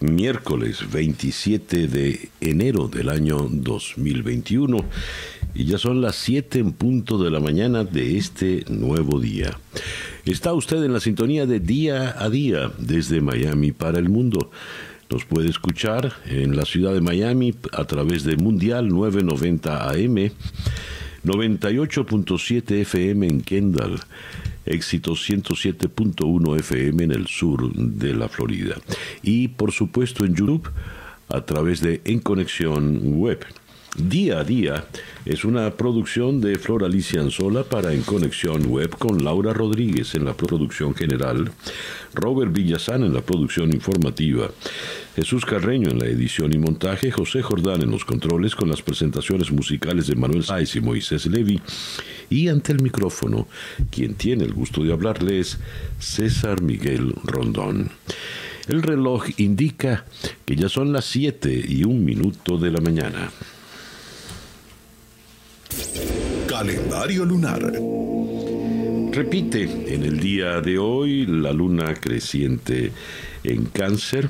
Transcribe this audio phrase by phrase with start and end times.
[0.00, 4.84] miércoles 27 de enero del año 2021
[5.54, 9.58] y ya son las 7 en punto de la mañana de este nuevo día.
[10.24, 14.50] Está usted en la sintonía de día a día desde Miami para el mundo.
[15.10, 20.30] Nos puede escuchar en la ciudad de Miami a través de Mundial 990 AM,
[21.24, 24.00] 98.7 FM en Kendall
[24.68, 28.76] éxito 107.1 FM en el sur de la Florida.
[29.22, 30.70] Y por supuesto en YouTube
[31.28, 33.44] a través de En Conexión Web.
[33.96, 34.84] Día a Día
[35.24, 40.24] es una producción de Flor Alicia Anzola para En Conexión Web con Laura Rodríguez en
[40.24, 41.50] la producción general,
[42.14, 44.50] Robert Villazán en la producción informativa,
[45.16, 49.50] Jesús Carreño en la edición y montaje, José Jordán en los controles con las presentaciones
[49.50, 51.60] musicales de Manuel Sáez y Moisés Levi
[52.30, 53.48] y ante el micrófono,
[53.90, 55.58] quien tiene el gusto de hablarles,
[55.98, 57.90] César Miguel Rondón.
[58.68, 60.04] El reloj indica
[60.44, 63.30] que ya son las 7 y un minuto de la mañana.
[66.46, 67.72] Calendario lunar.
[69.12, 72.92] Repite en el día de hoy la luna creciente
[73.42, 74.28] en cáncer.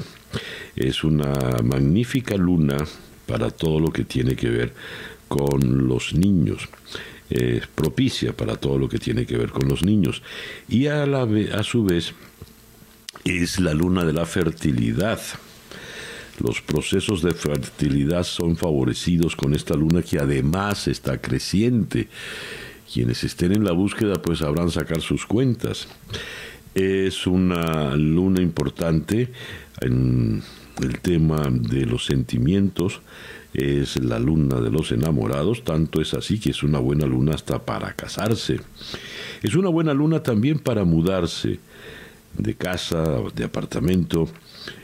[0.77, 1.33] Es una
[1.65, 2.77] magnífica luna
[3.27, 4.73] para todo lo que tiene que ver
[5.27, 6.69] con los niños.
[7.31, 10.23] Es propicia para todo lo que tiene que ver con los niños.
[10.69, 12.15] Y a, la, a su vez
[13.25, 15.21] es la luna de la fertilidad.
[16.41, 22.09] Los procesos de fertilidad son favorecidos con esta luna que además está creciente.
[22.93, 25.89] Quienes estén en la búsqueda pues sabrán sacar sus cuentas.
[26.75, 29.33] Es una luna importante
[29.81, 30.43] en
[30.81, 33.01] el tema de los sentimientos,
[33.55, 37.65] es la luna de los enamorados, tanto es así que es una buena luna hasta
[37.65, 38.61] para casarse.
[39.43, 41.59] Es una buena luna también para mudarse
[42.37, 43.05] de casa,
[43.35, 44.29] de apartamento,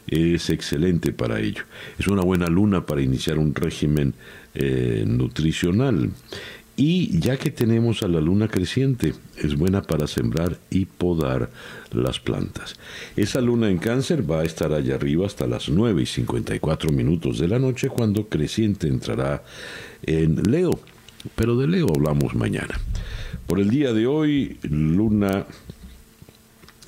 [0.07, 1.63] es excelente para ello.
[1.99, 4.15] Es una buena luna para iniciar un régimen
[4.55, 6.11] eh, nutricional.
[6.77, 11.51] Y ya que tenemos a la luna creciente, es buena para sembrar y podar
[11.93, 12.75] las plantas.
[13.17, 17.39] Esa luna en cáncer va a estar allá arriba hasta las 9 y 54 minutos
[17.39, 19.45] de la noche cuando creciente entrará
[20.03, 20.81] en Leo.
[21.37, 22.81] Pero de Leo hablamos mañana.
[23.47, 25.47] Por el día de hoy, luna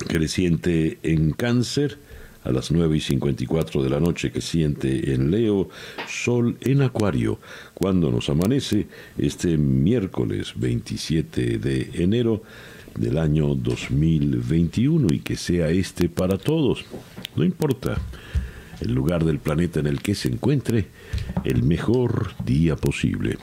[0.08, 1.98] creciente en cáncer
[2.46, 5.68] a las 9 y 54 de la noche que siente en Leo,
[6.08, 7.40] Sol en Acuario,
[7.74, 8.86] cuando nos amanece
[9.18, 12.42] este miércoles 27 de enero
[12.94, 16.84] del año 2021 y que sea este para todos.
[17.34, 17.98] No importa
[18.80, 20.86] el lugar del planeta en el que se encuentre,
[21.44, 23.38] el mejor día posible.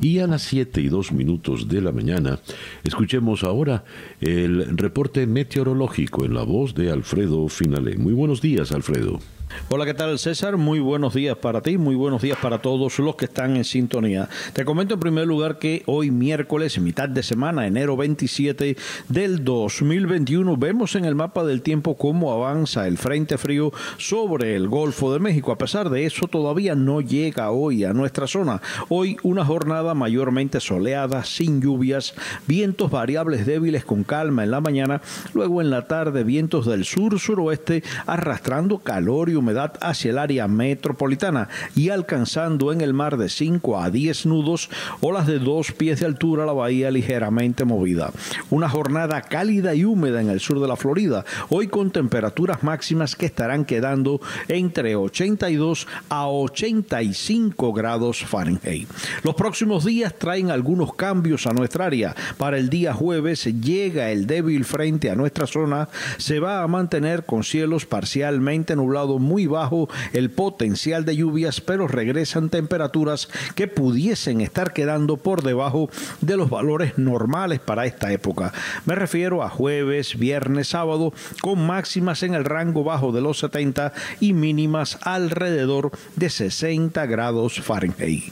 [0.00, 2.40] Y a las 7 y 2 minutos de la mañana,
[2.84, 3.84] escuchemos ahora
[4.20, 7.96] el reporte meteorológico en la voz de Alfredo Finale.
[7.96, 9.20] Muy buenos días, Alfredo.
[9.68, 10.56] Hola, ¿qué tal César?
[10.56, 14.28] Muy buenos días para ti, muy buenos días para todos los que están en sintonía.
[14.52, 18.76] Te comento en primer lugar que hoy miércoles, mitad de semana, enero 27
[19.08, 24.68] del 2021, vemos en el mapa del tiempo cómo avanza el frente frío sobre el
[24.68, 25.52] Golfo de México.
[25.52, 28.60] A pesar de eso, todavía no llega hoy a nuestra zona.
[28.88, 32.14] Hoy una jornada mayormente soleada, sin lluvias,
[32.46, 35.00] vientos variables débiles con calma en la mañana,
[35.34, 41.48] luego en la tarde vientos del sur-suroeste arrastrando calor y humedad hacia el área metropolitana
[41.74, 44.70] y alcanzando en el mar de 5 a 10 nudos,
[45.00, 48.12] olas de 2 pies de altura, la bahía ligeramente movida.
[48.50, 53.16] Una jornada cálida y húmeda en el sur de la Florida, hoy con temperaturas máximas
[53.16, 58.88] que estarán quedando entre 82 a 85 grados Fahrenheit.
[59.24, 62.14] Los próximos días traen algunos cambios a nuestra área.
[62.38, 65.88] Para el día jueves llega el débil frente a nuestra zona,
[66.18, 71.88] se va a mantener con cielos parcialmente nublados muy bajo el potencial de lluvias, pero
[71.88, 75.88] regresan temperaturas que pudiesen estar quedando por debajo
[76.20, 78.52] de los valores normales para esta época.
[78.84, 83.94] Me refiero a jueves, viernes, sábado, con máximas en el rango bajo de los 70
[84.20, 88.24] y mínimas alrededor de 60 grados Fahrenheit.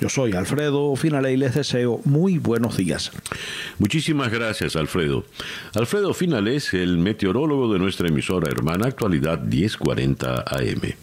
[0.00, 3.10] Yo soy Alfredo Finale y les deseo muy buenos días.
[3.80, 5.24] Muchísimas gracias, Alfredo.
[5.74, 10.94] Alfredo Finales, el meteorólogo de nuestra emisora hermana Actualidad 1040 AM.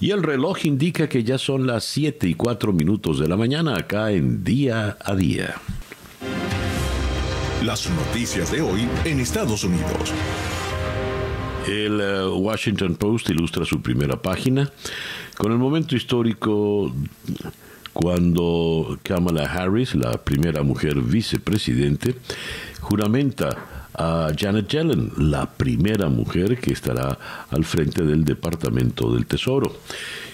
[0.00, 3.76] Y el reloj indica que ya son las 7 y 4 minutos de la mañana
[3.76, 5.56] acá en Día a Día.
[7.64, 10.12] Las noticias de hoy en Estados Unidos.
[11.66, 14.70] El eh, Washington Post ilustra su primera página
[15.36, 16.92] con el momento histórico
[17.92, 22.14] cuando Kamala Harris, la primera mujer vicepresidente,
[22.80, 27.18] juramenta a Janet Yellen, la primera mujer que estará
[27.50, 29.76] al frente del Departamento del Tesoro.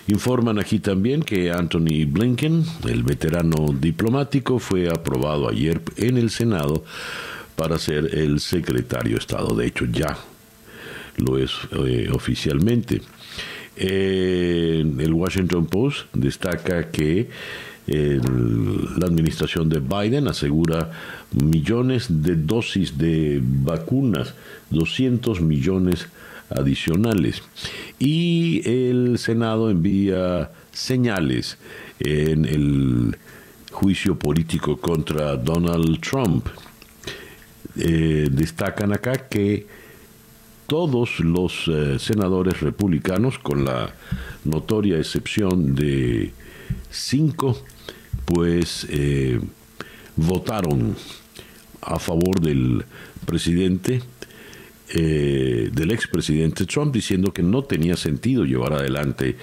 [0.07, 6.85] Informan aquí también que Anthony Blinken, el veterano diplomático, fue aprobado ayer en el Senado
[7.57, 9.57] para ser el secretario de Estado.
[9.57, 10.19] De hecho, ya
[11.17, 13.01] lo es eh, oficialmente.
[13.77, 17.31] el Washington Post destaca que
[17.87, 20.91] la administración de Biden asegura
[21.33, 24.35] millones de dosis de vacunas,
[24.71, 26.09] 200 millones
[26.51, 27.43] adicionales.
[27.99, 31.59] Y el Senado envía señales
[32.01, 33.17] en el
[33.71, 36.47] juicio político contra Donald Trump.
[37.77, 39.67] Eh, destacan acá que
[40.67, 43.93] todos los eh, senadores republicanos, con la
[44.45, 46.33] notoria excepción de
[46.91, 47.59] cinco,
[48.25, 49.41] pues eh,
[50.17, 50.97] votaron
[51.83, 52.85] a favor del
[53.27, 54.03] presidente,
[54.89, 59.37] eh, del expresidente Trump, diciendo que no tenía sentido llevar adelante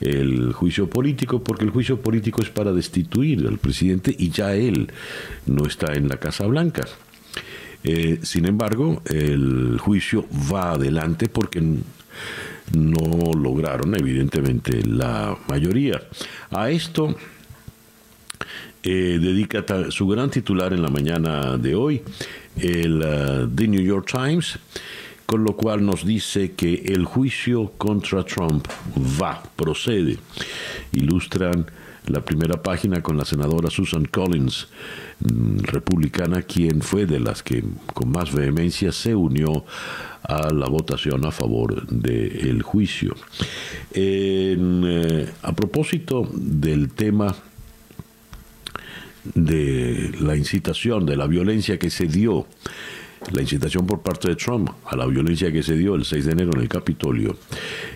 [0.00, 4.90] el juicio político, porque el juicio político es para destituir al presidente y ya él
[5.46, 6.84] no está en la Casa Blanca.
[7.84, 11.60] Eh, sin embargo, el juicio va adelante porque
[12.72, 16.02] no lograron, evidentemente, la mayoría.
[16.50, 17.14] A esto
[18.82, 22.02] eh, dedica su gran titular en la mañana de hoy,
[22.56, 24.58] el uh, The New York Times,
[25.26, 28.66] con lo cual nos dice que el juicio contra Trump
[29.20, 30.18] va, procede.
[30.92, 31.66] Ilustran
[32.06, 34.68] la primera página con la senadora Susan Collins,
[35.20, 37.64] mm, republicana, quien fue de las que
[37.94, 39.64] con más vehemencia se unió
[40.22, 43.14] a la votación a favor del juicio.
[43.92, 47.34] Eh, a propósito del tema
[49.34, 52.46] de la incitación, de la violencia que se dio,
[53.32, 56.32] la incitación por parte de Trump a la violencia que se dio el 6 de
[56.32, 57.36] enero en el Capitolio,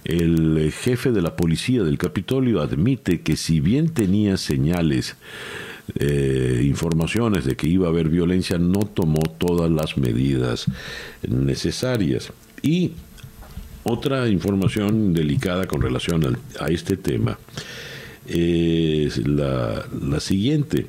[0.05, 5.17] el jefe de la policía del Capitolio admite que si bien tenía señales,
[5.99, 10.67] eh, informaciones de que iba a haber violencia, no tomó todas las medidas
[11.27, 12.33] necesarias.
[12.63, 12.93] Y
[13.85, 17.39] otra información delicada con relación a este tema
[18.29, 19.87] es la,
[20.21, 20.87] siguiente.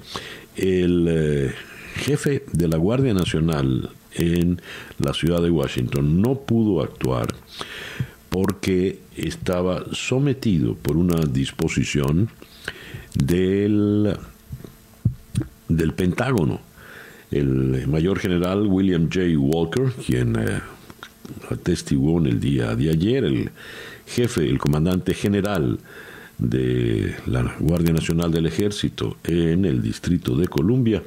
[0.56, 1.51] El eh,
[1.95, 4.62] jefe de la Guardia Nacional en
[4.97, 7.27] la ciudad de Washington no pudo actuar
[8.30, 12.30] porque estaba sometido por una disposición
[13.15, 14.15] del,
[15.68, 16.59] del Pentágono.
[17.31, 19.38] El mayor general William J.
[19.38, 20.62] Walker, quien eh,
[21.50, 23.51] atestiguó en el día de ayer, el
[24.06, 25.80] jefe, el comandante general
[26.39, 31.03] de la Guardia Nacional del Ejército en el Distrito de Columbia,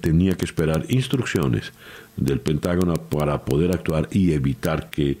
[0.00, 1.72] tenía que esperar instrucciones
[2.16, 5.18] del Pentágono para poder actuar y evitar que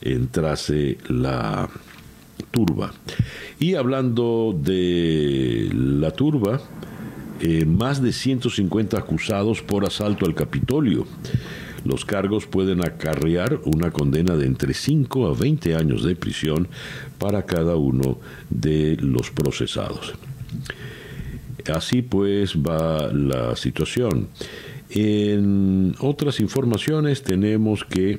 [0.00, 1.68] entrase la
[2.50, 2.92] turba.
[3.58, 6.60] Y hablando de la turba,
[7.40, 11.06] eh, más de 150 acusados por asalto al Capitolio.
[11.84, 16.68] Los cargos pueden acarrear una condena de entre 5 a 20 años de prisión
[17.18, 18.18] para cada uno
[18.50, 20.14] de los procesados.
[21.72, 24.28] Así pues va la situación.
[24.90, 28.18] En otras informaciones tenemos que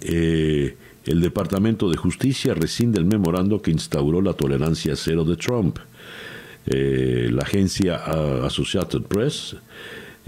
[0.00, 5.78] eh, el Departamento de Justicia rescinde el memorando que instauró la tolerancia cero de Trump.
[6.66, 7.96] Eh, la agencia
[8.44, 9.56] Associated Press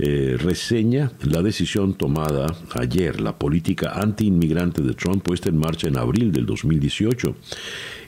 [0.02, 5.98] eh, reseña la decisión tomada ayer, la política anti-inmigrante de Trump puesta en marcha en
[5.98, 7.36] abril del 2018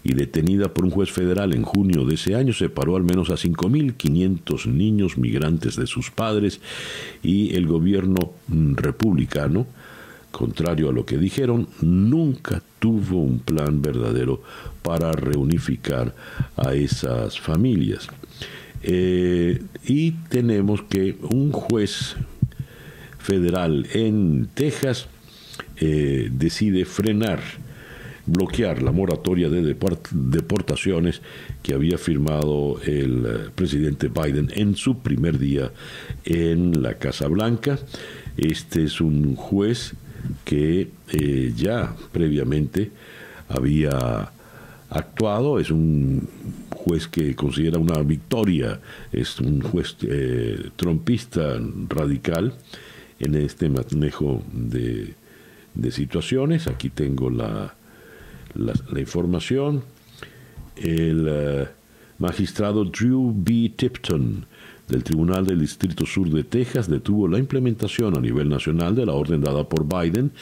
[0.03, 3.35] y detenida por un juez federal en junio de ese año, separó al menos a
[3.35, 6.63] 5.500 niños migrantes de sus padres
[7.23, 9.67] y el gobierno republicano,
[10.31, 14.43] contrario a lo que dijeron, nunca tuvo un plan verdadero
[14.81, 16.15] para reunificar
[16.57, 18.09] a esas familias.
[18.83, 22.17] Eh, y tenemos que un juez
[23.19, 25.07] federal en Texas
[25.77, 27.41] eh, decide frenar,
[28.27, 29.77] bloquear la moratoria de
[30.11, 31.23] deportaciones
[31.63, 35.71] que había firmado el eh, presidente Biden en su primer día
[36.25, 37.79] en la Casa Blanca.
[38.37, 39.95] Este es un juez
[40.45, 40.89] que
[41.55, 42.91] ya previamente
[43.49, 44.33] había
[44.89, 46.27] actuado, es un
[46.85, 48.81] juez que considera una victoria,
[49.13, 51.59] es un juez eh, trompista
[51.89, 52.55] radical
[53.21, 55.15] en este manejo de,
[55.91, 56.67] situaciones.
[56.67, 57.75] Aquí tengo la,
[58.55, 59.83] la, información.
[60.77, 61.69] El eh,
[62.19, 63.73] magistrado Drew B.
[63.77, 64.47] Tipton
[64.89, 69.13] del Tribunal del Distrito Sur de Texas detuvo la implementación a nivel nacional de la
[69.13, 70.33] orden dada por Biden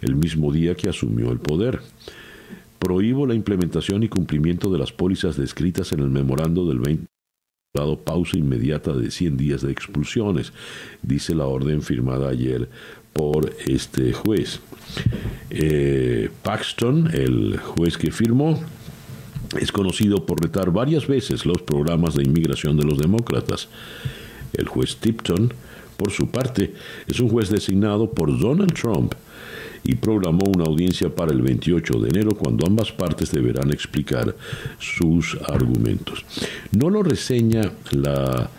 [0.00, 1.80] el mismo día que asumió el poder.
[2.78, 7.06] Prohíbo la implementación y cumplimiento de las pólizas descritas en el memorando del 20
[7.74, 10.52] dado pausa inmediata de 100 días de expulsiones,
[11.02, 12.68] dice la orden firmada ayer
[13.12, 14.60] por este juez.
[15.50, 18.58] Eh, Paxton, el juez que firmó,
[19.60, 23.68] es conocido por retar varias veces los programas de inmigración de los demócratas.
[24.54, 25.52] El juez Tipton,
[25.96, 26.74] por su parte,
[27.06, 29.14] es un juez designado por Donald Trump
[29.84, 34.34] y programó una audiencia para el 28 de enero cuando ambas partes deberán explicar
[34.78, 36.24] sus argumentos.
[36.72, 38.50] No lo reseña la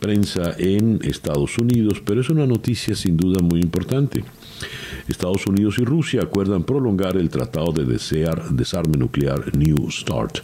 [0.00, 4.24] prensa en Estados Unidos, pero es una noticia sin duda muy importante.
[5.08, 10.38] Estados Unidos y Rusia acuerdan prolongar el Tratado de desear, Desarme Nuclear New START.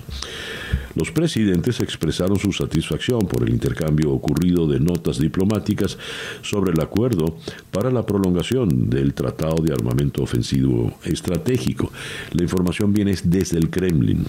[0.95, 5.97] Los presidentes expresaron su satisfacción por el intercambio ocurrido de notas diplomáticas
[6.43, 7.37] sobre el acuerdo
[7.71, 11.93] para la prolongación del Tratado de Armamento Ofensivo Estratégico.
[12.33, 14.25] La información viene desde el Kremlin.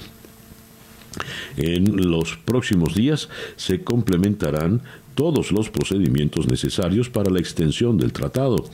[1.57, 4.81] En los próximos días se complementarán
[5.19, 8.69] todos los procedimientos necesarios para la extensión del tratado,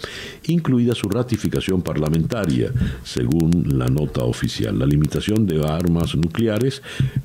[0.45, 2.71] incluida su ratificación parlamentaria,
[3.03, 4.77] según la nota oficial.
[4.77, 6.83] La limitación de armas nucleares,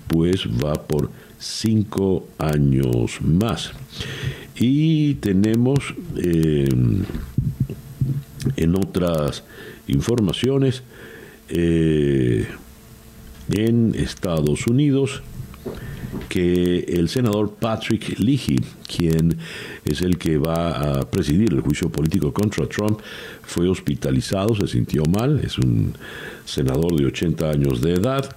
[0.09, 3.73] pues, va por cinco años más.
[4.57, 6.67] Y tenemos eh,
[8.57, 9.45] en otras
[9.87, 10.83] informaciones
[11.51, 12.47] eh,
[13.53, 15.23] en Estados Unidos
[16.29, 19.37] que el senador Patrick Leahy, quien
[19.85, 23.01] es el que va a presidir el juicio político contra Trump,
[23.43, 25.95] fue hospitalizado, se sintió mal, es un
[26.45, 28.37] senador de 80 años de edad.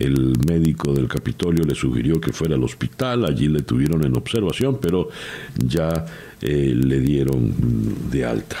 [0.00, 4.78] El médico del Capitolio le sugirió que fuera al hospital, allí le tuvieron en observación,
[4.80, 5.08] pero
[5.56, 6.06] ya
[6.40, 7.54] eh, le dieron
[8.10, 8.56] de alta.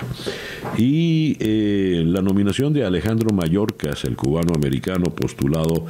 [0.76, 5.86] Y eh, la nominación de Alejandro Mayorkas, el cubano americano postulado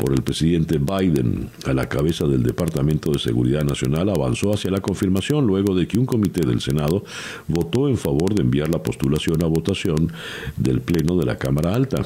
[0.00, 4.80] por el presidente Biden a la cabeza del Departamento de Seguridad Nacional avanzó hacia la
[4.80, 7.04] confirmación luego de que un comité del Senado
[7.48, 10.10] votó en favor de enviar la postulación a votación
[10.56, 12.02] del Pleno de la Cámara Alta.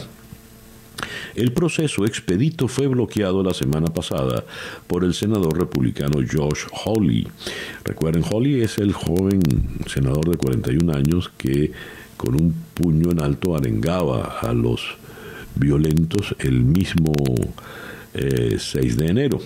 [1.34, 4.44] El proceso expedito fue bloqueado la semana pasada
[4.86, 7.26] por el senador republicano Josh Hawley.
[7.84, 9.40] Recuerden, Hawley es el joven
[9.86, 11.72] senador de 41 años que
[12.16, 14.80] con un puño en alto arengaba a los
[15.56, 17.12] violentos el mismo
[18.14, 19.40] 6 eh, de enero.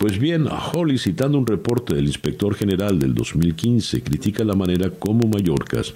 [0.00, 5.28] Pues bien, Holly, citando un reporte del inspector general del 2015, critica la manera como
[5.28, 5.92] Mallorcas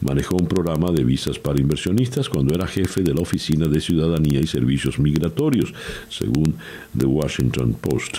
[0.00, 4.40] manejó un programa de visas para inversionistas cuando era jefe de la Oficina de Ciudadanía
[4.40, 5.72] y Servicios Migratorios,
[6.08, 6.56] según
[6.96, 8.18] The Washington Post.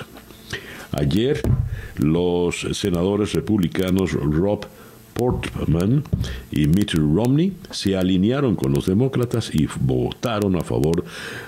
[0.91, 1.41] Ayer,
[1.97, 4.65] los senadores republicanos Rob
[5.15, 6.03] Portman
[6.51, 11.03] y Mitt Romney se alinearon con los demócratas y votaron a favor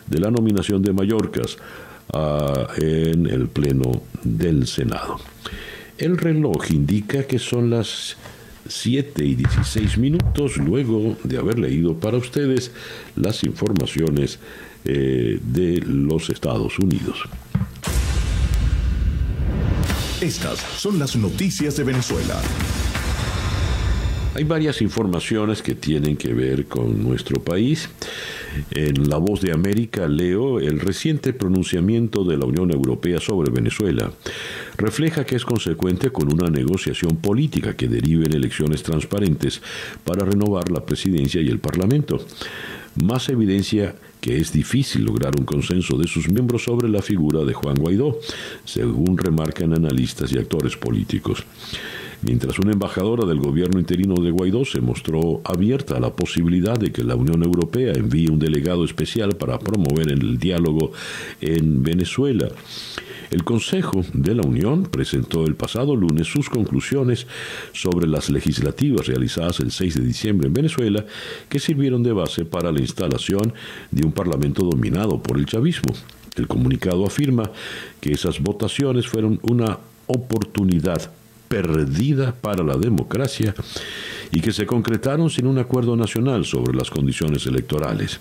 [0.08, 1.58] de la nominación de Mallorcas
[2.14, 5.20] ah, en el Pleno del Senado.
[5.98, 8.18] El reloj indica que son las
[8.70, 12.72] 7 y 16 minutos luego de haber leído para ustedes
[13.16, 14.40] las informaciones
[14.86, 17.20] eh, de los Estados Unidos.
[20.22, 22.42] Estas son las noticias de Venezuela.
[24.38, 27.90] Hay varias informaciones que tienen que ver con nuestro país.
[28.70, 34.12] En La Voz de América leo el reciente pronunciamiento de la Unión Europea sobre Venezuela.
[34.78, 39.60] Refleja que es consecuente con una negociación política que derive en elecciones transparentes
[40.04, 42.24] para renovar la presidencia y el Parlamento.
[43.04, 47.56] Más evidencia que es difícil lograr un consenso de sus miembros sobre la figura de
[47.56, 48.20] Juan Guaidó,
[48.66, 51.44] según remarcan analistas y actores políticos
[52.22, 56.92] mientras una embajadora del gobierno interino de Guaidó se mostró abierta a la posibilidad de
[56.92, 60.92] que la Unión Europea envíe un delegado especial para promover el diálogo
[61.42, 62.50] en Venezuela.
[63.30, 67.28] El Consejo de la Unión presentó el pasado lunes sus conclusiones
[67.74, 71.06] sobre las legislativas realizadas el 6 de diciembre en Venezuela
[71.50, 73.54] que sirvieron de base para la instalación
[73.92, 75.94] de un parlamento dominado por el chavismo.
[76.38, 77.52] El comunicado afirma
[78.00, 81.12] que esas votaciones fueron una oportunidad
[81.48, 83.54] perdida para la democracia
[84.32, 88.20] y que se concretaron sin un acuerdo nacional sobre las condiciones electorales.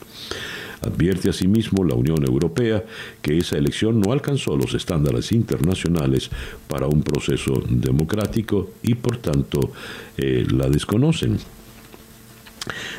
[0.82, 2.84] Advierte asimismo la Unión Europea
[3.22, 6.30] que esa elección no alcanzó los estándares internacionales
[6.68, 9.72] para un proceso democrático y por tanto
[10.16, 11.38] eh, la desconocen.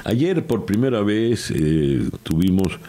[0.03, 2.79] Ayer por primera vez eh, tuvimos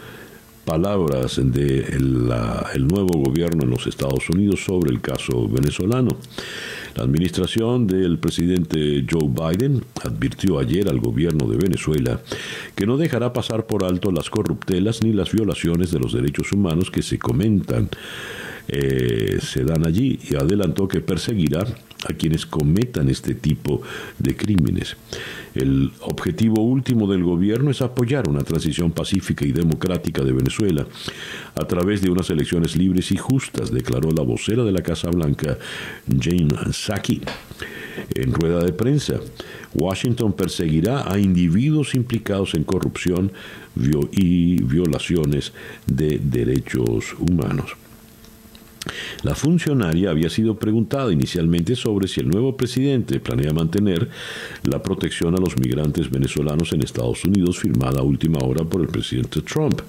[0.69, 2.31] palabras del
[2.75, 6.11] el nuevo gobierno en los Estados Unidos sobre el caso venezolano.
[6.95, 12.21] La administración del presidente Joe Biden advirtió ayer al gobierno de Venezuela
[12.75, 16.91] que no dejará pasar por alto las corruptelas ni las violaciones de los derechos humanos
[16.91, 17.89] que se comentan
[18.67, 21.65] eh, se dan allí y adelantó que perseguirá
[22.07, 23.81] a quienes cometan este tipo
[24.17, 24.95] de crímenes.
[25.55, 30.85] El objetivo último del gobierno es apoyar una transición pacífica y democrática de Venezuela
[31.55, 35.57] a través de unas elecciones libres y justas, declaró la vocera de la Casa Blanca,
[36.07, 37.21] Jane Saki.
[38.15, 39.19] En rueda de prensa,
[39.73, 43.31] Washington perseguirá a individuos implicados en corrupción
[44.11, 45.51] y violaciones
[45.85, 47.75] de derechos humanos.
[49.23, 54.09] La funcionaria había sido preguntada inicialmente sobre si el nuevo presidente planea mantener
[54.63, 58.87] la protección a los migrantes venezolanos en Estados Unidos firmada a última hora por el
[58.87, 59.81] presidente Trump.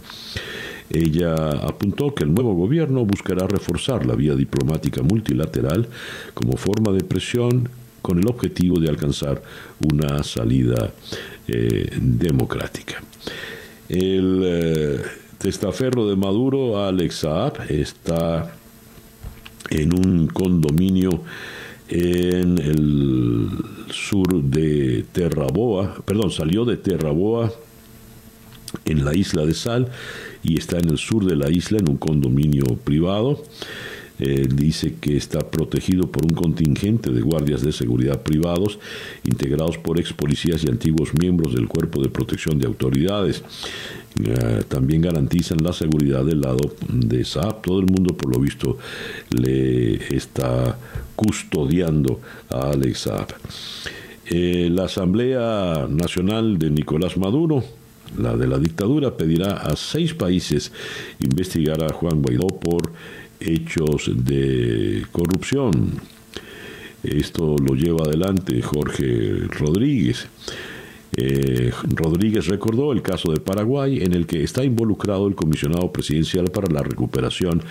[0.92, 5.88] Ella apuntó que el nuevo gobierno buscará reforzar la vía diplomática multilateral
[6.34, 7.68] como forma de presión
[8.02, 9.42] con el objetivo de alcanzar
[9.80, 10.92] una salida
[11.46, 13.02] eh, democrática.
[13.88, 15.02] El eh,
[15.38, 18.54] testaferro de Maduro, Alex Saab, está
[19.70, 21.22] en un condominio
[21.88, 23.48] en el
[23.90, 27.52] sur de Terraboa, perdón, salió de Terraboa
[28.84, 29.90] en la isla de Sal
[30.42, 33.42] y está en el sur de la isla en un condominio privado.
[34.20, 38.78] Dice que está protegido por un contingente de guardias de seguridad privados
[39.24, 43.42] integrados por ex policías y antiguos miembros del Cuerpo de Protección de Autoridades.
[44.22, 47.62] Eh, también garantizan la seguridad del lado de Saab.
[47.62, 48.76] Todo el mundo, por lo visto,
[49.30, 50.76] le está
[51.16, 53.28] custodiando a Alex Saab.
[54.26, 57.64] Eh, la Asamblea Nacional de Nicolás Maduro,
[58.18, 60.72] la de la dictadura, pedirá a seis países
[61.20, 62.92] investigar a Juan Guaidó por
[63.40, 66.00] hechos de corrupción.
[67.02, 70.28] Esto lo lleva adelante Jorge Rodríguez.
[71.16, 76.50] Eh, Rodríguez recordó el caso de Paraguay en el que está involucrado el comisionado presidencial
[76.50, 77.62] para la recuperación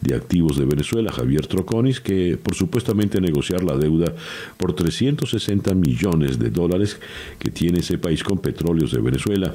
[0.00, 4.14] de activos de Venezuela, Javier Troconis, que por supuestamente negociar la deuda
[4.56, 6.98] por 360 millones de dólares
[7.38, 9.54] que tiene ese país con petróleos de Venezuela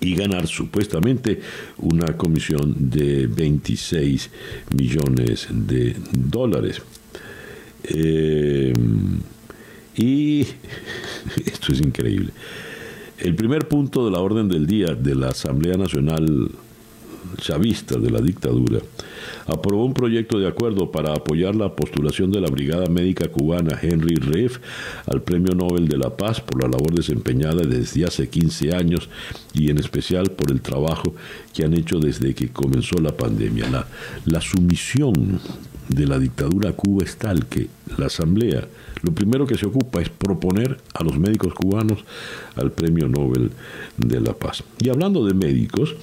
[0.00, 1.40] y ganar supuestamente
[1.78, 4.30] una comisión de 26
[4.76, 6.82] millones de dólares.
[7.84, 8.72] Eh,
[9.96, 10.40] y
[11.46, 12.30] esto es increíble.
[13.18, 16.50] El primer punto de la orden del día de la Asamblea Nacional
[17.36, 18.80] Chavista de la dictadura
[19.46, 24.16] aprobó un proyecto de acuerdo para apoyar la postulación de la Brigada Médica Cubana Henry
[24.16, 24.58] Reif
[25.06, 29.08] al Premio Nobel de la Paz por la labor desempeñada desde hace 15 años
[29.52, 31.14] y en especial por el trabajo
[31.52, 33.68] que han hecho desde que comenzó la pandemia.
[33.70, 33.86] La,
[34.24, 35.40] la sumisión
[35.88, 37.68] de la dictadura a Cuba es tal que
[37.98, 38.66] la Asamblea
[39.04, 42.04] lo primero que se ocupa es proponer a los médicos cubanos
[42.56, 43.50] al Premio Nobel
[43.98, 44.64] de la Paz.
[44.80, 45.94] Y hablando de médicos,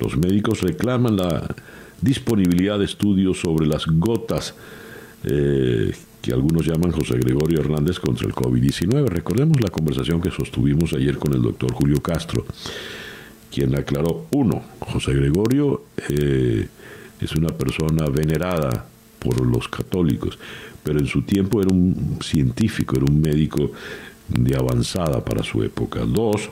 [0.00, 1.54] los médicos reclaman la
[2.00, 4.54] disponibilidad de estudios sobre las gotas
[5.24, 9.06] eh, que algunos llaman José Gregorio Hernández contra el COVID-19.
[9.06, 12.44] Recordemos la conversación que sostuvimos ayer con el doctor Julio Castro,
[13.52, 16.66] quien aclaró, uno, José Gregorio eh,
[17.20, 18.86] es una persona venerada
[19.20, 20.38] por los católicos,
[20.82, 23.72] pero en su tiempo era un científico, era un médico
[24.28, 26.00] de avanzada para su época.
[26.00, 26.50] Dos,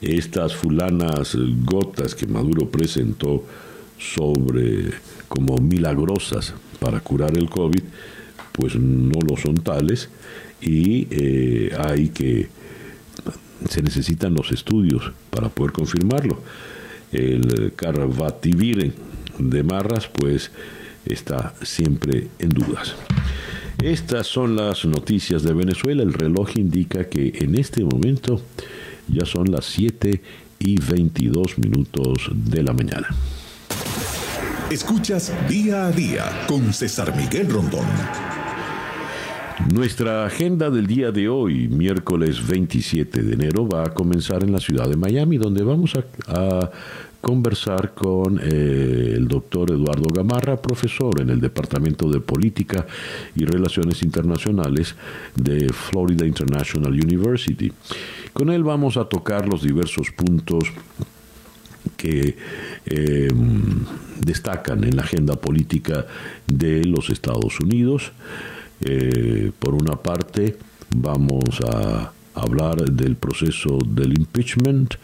[0.00, 3.44] estas fulanas gotas que Maduro presentó
[3.98, 4.90] sobre
[5.28, 7.82] como milagrosas para curar el COVID,
[8.52, 10.08] pues no lo son tales
[10.60, 12.48] y eh, hay que
[13.68, 16.42] se necesitan los estudios para poder confirmarlo.
[17.12, 18.92] El Carvativir
[19.38, 20.50] de Marras, pues
[21.06, 22.94] está siempre en dudas.
[23.82, 26.02] Estas son las noticias de Venezuela.
[26.02, 28.40] El reloj indica que en este momento
[29.08, 30.20] ya son las 7
[30.58, 33.08] y 22 minutos de la mañana.
[34.70, 37.86] Escuchas día a día con César Miguel Rondón.
[39.72, 44.58] Nuestra agenda del día de hoy, miércoles 27 de enero, va a comenzar en la
[44.58, 45.94] ciudad de Miami, donde vamos
[46.28, 46.70] a
[47.20, 52.86] conversar con eh, el doctor Eduardo Gamarra, profesor en el Departamento de Política
[53.34, 54.94] y Relaciones Internacionales
[55.34, 57.72] de Florida International University.
[58.32, 60.64] Con él vamos a tocar los diversos puntos
[61.96, 62.36] que
[62.84, 63.84] em,
[64.20, 66.06] destacan en la agenda política
[66.46, 68.12] de los Estados Unidos.
[68.80, 70.56] Eh, por una parte,
[70.94, 74.94] vamos a hablar del proceso del impeachment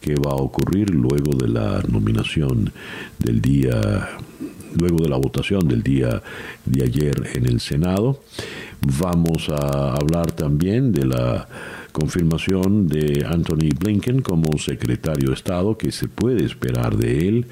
[0.00, 2.72] que va a ocurrir luego de la nominación
[3.18, 4.08] del día,
[4.78, 6.22] luego de la votación del día
[6.64, 8.20] de ayer en el Senado.
[8.80, 11.48] Vamos a hablar también de la
[11.92, 17.46] confirmación de Anthony Blinken como secretario de Estado, que se puede esperar de él.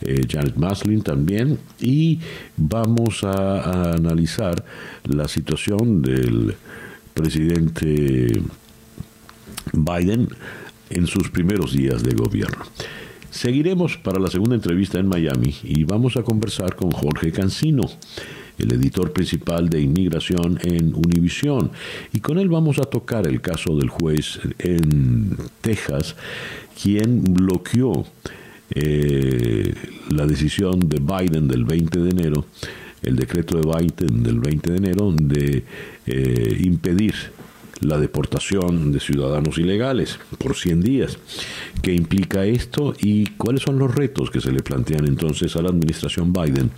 [0.00, 2.20] Eh, Janet Maslin también, y
[2.56, 4.64] vamos a, analizar
[5.04, 6.54] la situación del
[7.14, 8.40] presidente
[9.72, 10.28] Biden
[10.94, 12.64] en sus primeros días de gobierno.
[13.30, 17.82] Seguiremos para la segunda entrevista en Miami y vamos a conversar con Jorge Cancino
[18.58, 21.70] el editor principal de inmigración en Univisión.
[22.12, 26.16] Y con él vamos a tocar el caso del juez en Texas,
[26.80, 28.06] quien bloqueó
[28.70, 29.74] eh,
[30.10, 32.46] la decisión de Biden del 20 de enero,
[33.02, 35.64] el decreto de Biden del 20 de enero de
[36.06, 37.14] eh, impedir
[37.84, 41.18] la deportación de ciudadanos ilegales por 100 días.
[41.82, 45.68] ¿Qué implica esto y cuáles son los retos que se le plantean entonces a la
[45.68, 46.70] administración Biden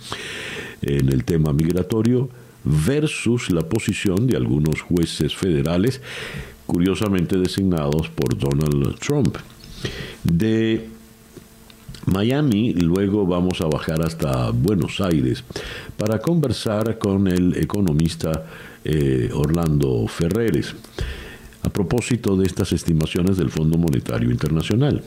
[0.81, 2.29] en el tema migratorio
[2.63, 6.01] versus la posición de algunos jueces federales
[6.65, 9.37] curiosamente designados por Donald Trump?
[10.23, 10.89] De
[12.07, 15.43] Miami, luego vamos a bajar hasta Buenos Aires
[15.97, 18.45] para conversar con el economista
[18.89, 20.73] eh, Orlando Ferreres
[21.61, 25.03] a propósito de estas estimaciones del Fondo Monetario Internacional.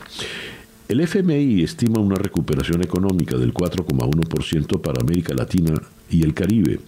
[0.87, 5.73] El FMI estima una recuperación económica del 4,1% para América Latina
[6.11, 6.79] y el Caribe.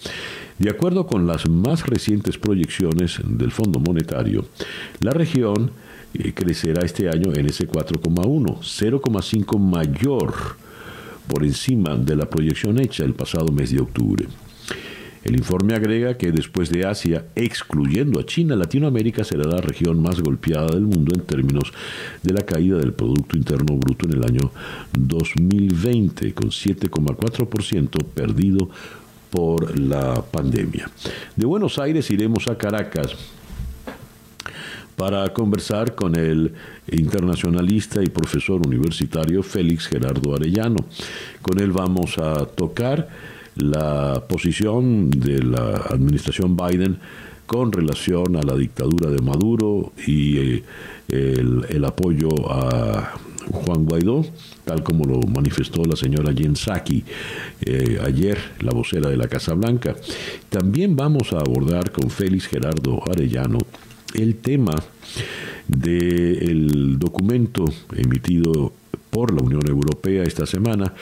[0.60, 4.45] De acuerdo con las más recientes proyecciones del Fondo Monetario,
[4.99, 5.71] la región
[6.13, 10.34] eh, crecerá este año en ese 4,1, 0,5 mayor
[11.27, 14.27] por encima de la proyección hecha el pasado mes de octubre.
[15.24, 20.20] El informe agrega que después de Asia, excluyendo a China, Latinoamérica será la región más
[20.20, 21.72] golpeada del mundo en términos
[22.22, 24.52] de la caída del Producto Interno Bruto en el año
[24.98, 28.70] 2020, con 7,4% perdido
[29.30, 30.90] por la pandemia.
[31.36, 33.16] De Buenos Aires iremos a Caracas
[34.96, 36.54] para conversar con el
[36.92, 40.86] internacionalista y profesor universitario Félix Gerardo Arellano.
[41.42, 47.00] Con él vamos a tocar la posición de la administración Biden
[47.46, 50.63] con relación a la dictadura de Maduro y eh,
[51.10, 53.13] el, apoyo a
[53.52, 54.26] Juan Guaidó,
[54.63, 57.04] tal como lo manifestó la señora Jen Psaki
[57.62, 59.96] eh, ayer, la vocera de la Casa Blanca.
[60.50, 63.60] También vamos a abordar con Félix Gerardo Arellano
[64.13, 64.76] el tema
[65.68, 68.74] del documento emitido
[69.13, 70.93] por la Unión Europea esta semana,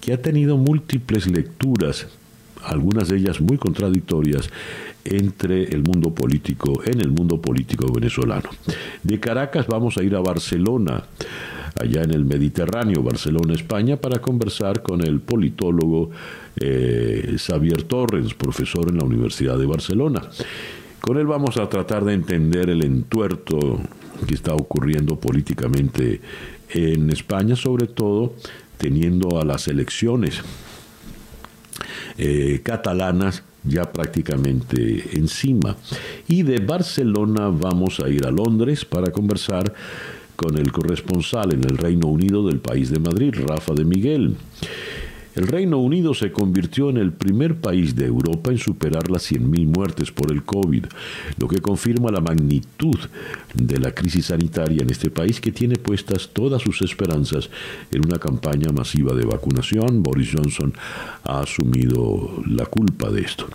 [0.00, 2.08] que ha tenido múltiples lecturas,
[2.64, 4.50] algunas de ellas muy contradictorias,
[5.04, 8.50] entre el mundo político, en el mundo político venezolano.
[9.02, 11.04] De Caracas vamos a ir a Barcelona,
[11.80, 16.10] allá en el Mediterráneo, Barcelona, España, para conversar con el politólogo
[16.56, 20.22] eh, Xavier Torres, profesor en la Universidad de Barcelona.
[21.00, 23.80] Con él vamos a tratar de entender el entuerto
[24.26, 26.20] que está ocurriendo políticamente
[26.72, 28.34] en España, sobre todo
[28.78, 30.40] teniendo a las elecciones
[32.18, 35.76] eh, catalanas ya prácticamente encima.
[36.28, 39.74] Y de Barcelona vamos a ir a Londres para conversar
[40.36, 44.36] con el corresponsal en el Reino Unido del país de Madrid, Rafa de Miguel.
[45.34, 49.66] El Reino Unido se convirtió en el primer país de Europa en superar las 100.000
[49.66, 50.86] muertes por el COVID,
[51.38, 52.98] lo que confirma la magnitud
[53.54, 57.48] de la crisis sanitaria en este país que tiene puestas todas sus esperanzas
[57.92, 60.02] en una campaña masiva de vacunación.
[60.02, 60.74] Boris Johnson
[61.24, 63.46] ha asumido la culpa de esto.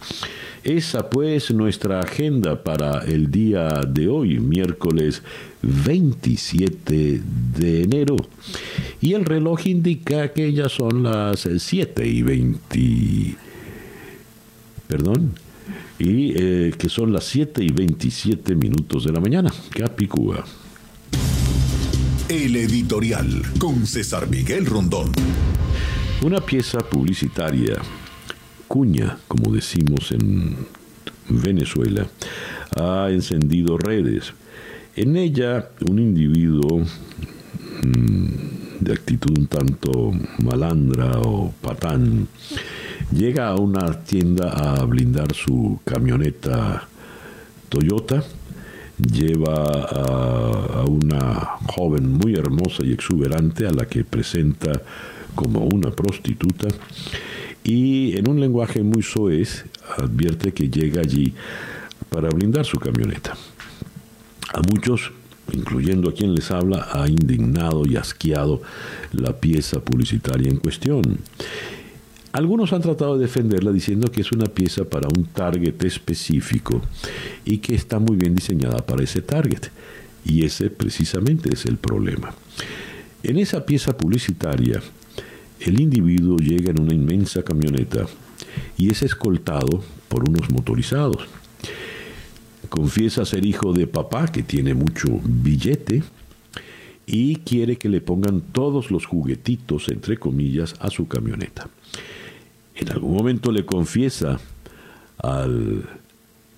[0.64, 5.22] Esa pues nuestra agenda para el día de hoy, miércoles
[5.66, 7.22] 27
[7.58, 8.16] de enero.
[9.02, 13.36] Y el reloj indica que ya son las 7 y 20.
[14.88, 15.34] Perdón.
[15.98, 19.52] Y eh, que son las 7 y 27 minutos de la mañana.
[19.72, 20.46] Capicúa.
[22.30, 25.12] El editorial con César Miguel Rondón.
[26.24, 27.78] Una pieza publicitaria
[28.68, 30.58] cuña, como decimos en
[31.30, 32.08] Venezuela,
[32.76, 34.34] ha encendido redes.
[34.98, 38.28] En ella, un individuo mm,
[38.80, 42.30] de actitud un tanto malandra o patán
[43.12, 46.88] llega a una tienda a blindar su camioneta
[47.68, 48.24] Toyota
[48.98, 54.82] lleva a, a, una joven muy hermosa y exuberante a la que presenta
[55.36, 56.70] como una prostituta
[57.66, 59.66] y en un lenguaje muy soez
[59.98, 61.34] advierte que llega allí
[62.10, 63.36] para blindar su camioneta.
[64.56, 65.12] A muchos,
[65.52, 68.62] incluyendo a quien les habla, ha indignado y asqueado
[69.12, 71.20] la pieza publicitaria en cuestión.
[72.32, 76.82] Algunos han tratado de defenderla diciendo que es una pieza para un target específico
[77.44, 79.72] y que está muy bien diseñada para ese target.
[80.24, 82.34] Y ese precisamente es el problema.
[83.24, 84.82] En esa pieza publicitaria,
[85.60, 88.06] el individuo llega en una inmensa camioneta
[88.78, 91.28] y es escoltado por unos motorizados.
[92.70, 96.04] Confiesa ser hijo de papá que tiene mucho billete
[97.06, 101.70] y quiere que le pongan todos los juguetitos, entre comillas, a su camioneta.
[102.76, 104.40] En algún momento le confiesa
[105.18, 105.88] al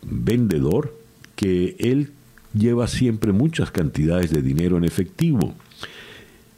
[0.02, 0.98] vendedor
[1.36, 2.12] que él
[2.54, 5.54] lleva siempre muchas cantidades de dinero en efectivo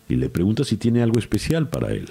[0.07, 2.09] y le pregunta si tiene algo especial para él.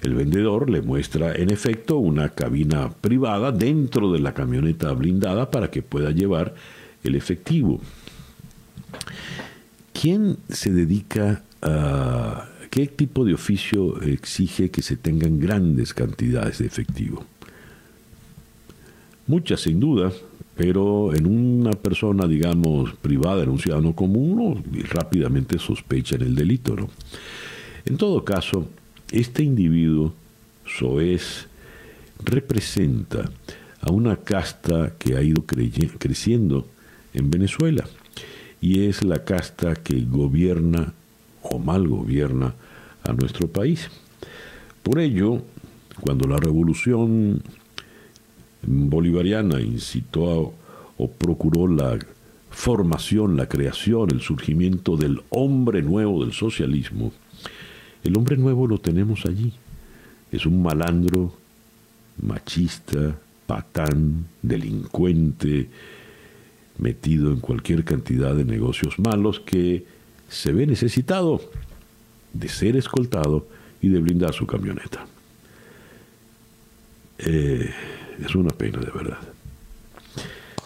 [0.00, 5.70] El vendedor le muestra en efecto una cabina privada dentro de la camioneta blindada para
[5.70, 6.54] que pueda llevar
[7.02, 7.80] el efectivo.
[9.92, 16.66] ¿Quién se dedica a ¿Qué tipo de oficio exige que se tengan grandes cantidades de
[16.66, 17.24] efectivo?
[19.26, 20.12] Muchas, sin duda,
[20.56, 26.34] pero en una persona, digamos, privada, en un ciudadano común, uno rápidamente sospecha en el
[26.34, 26.76] delito.
[26.76, 26.88] ¿no?
[27.86, 28.68] En todo caso,
[29.10, 30.14] este individuo,
[30.66, 31.46] Soez,
[32.24, 33.30] representa
[33.80, 36.66] a una casta que ha ido creciendo
[37.14, 37.84] en Venezuela
[38.60, 40.92] y es la casta que gobierna
[41.42, 42.54] o mal gobierna
[43.04, 43.88] a nuestro país.
[44.82, 45.42] Por ello,
[46.00, 47.42] cuando la revolución
[48.62, 50.54] bolivariana incitó
[50.96, 51.98] o procuró la
[52.50, 57.12] formación, la creación, el surgimiento del hombre nuevo del socialismo,
[58.04, 59.52] el hombre nuevo lo tenemos allí.
[60.30, 61.32] Es un malandro,
[62.22, 65.68] machista, patán, delincuente,
[66.78, 69.84] metido en cualquier cantidad de negocios malos que
[70.28, 71.40] se ve necesitado
[72.32, 73.48] de ser escoltado
[73.80, 75.06] y de blindar su camioneta.
[77.18, 77.70] Eh,
[78.24, 79.18] es una pena, de verdad.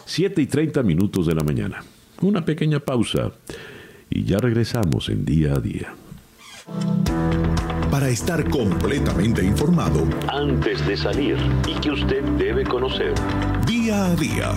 [0.05, 1.83] 7 y 30 minutos de la mañana.
[2.21, 3.31] Una pequeña pausa
[4.09, 5.95] y ya regresamos en día a día.
[7.91, 13.13] Para estar completamente informado, antes de salir y que usted debe conocer,
[13.67, 14.53] día a día,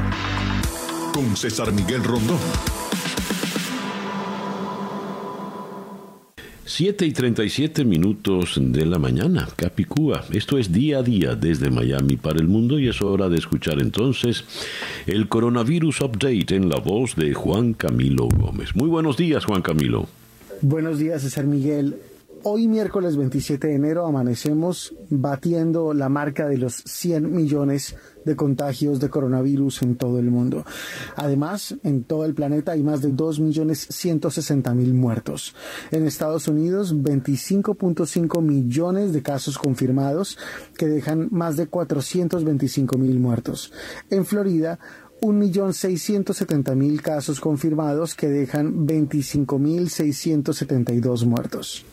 [1.12, 2.38] con César Miguel Rondón.
[6.64, 10.25] 7 y 37 minutos de la mañana, Capicúa.
[10.31, 13.81] Esto es día a día desde Miami para el mundo y es hora de escuchar
[13.81, 14.45] entonces
[15.07, 18.77] el coronavirus update en la voz de Juan Camilo Gómez.
[18.77, 20.07] Muy buenos días, Juan Camilo.
[20.62, 22.01] Buenos días, César Miguel.
[22.42, 28.99] Hoy miércoles 27 de enero amanecemos batiendo la marca de los 100 millones de contagios
[29.01, 30.64] de coronavirus en todo el mundo.
[31.16, 35.55] Además, en todo el planeta hay más de 2 millones 160 mil muertos.
[35.90, 40.38] En Estados Unidos, 25.5 millones de casos confirmados
[40.79, 43.73] que dejan más de 425 mil muertos.
[44.09, 44.79] En Florida,
[45.27, 51.85] 1.670.000 casos confirmados que dejan 25.672 muertos.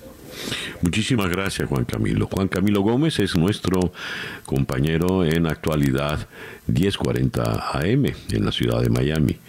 [0.81, 2.27] Muchísimas gracias, Juan Camilo.
[2.27, 3.91] Juan Camilo Gómez es nuestro
[4.45, 6.27] compañero en actualidad
[6.67, 9.39] 1040 AM en la ciudad de Miami.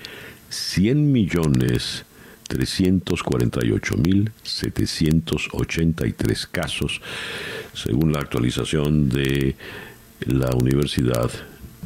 [0.49, 2.07] 100 millones
[2.49, 7.01] 348 mil 783 casos,
[7.73, 9.57] según la actualización de
[10.27, 11.31] la Universidad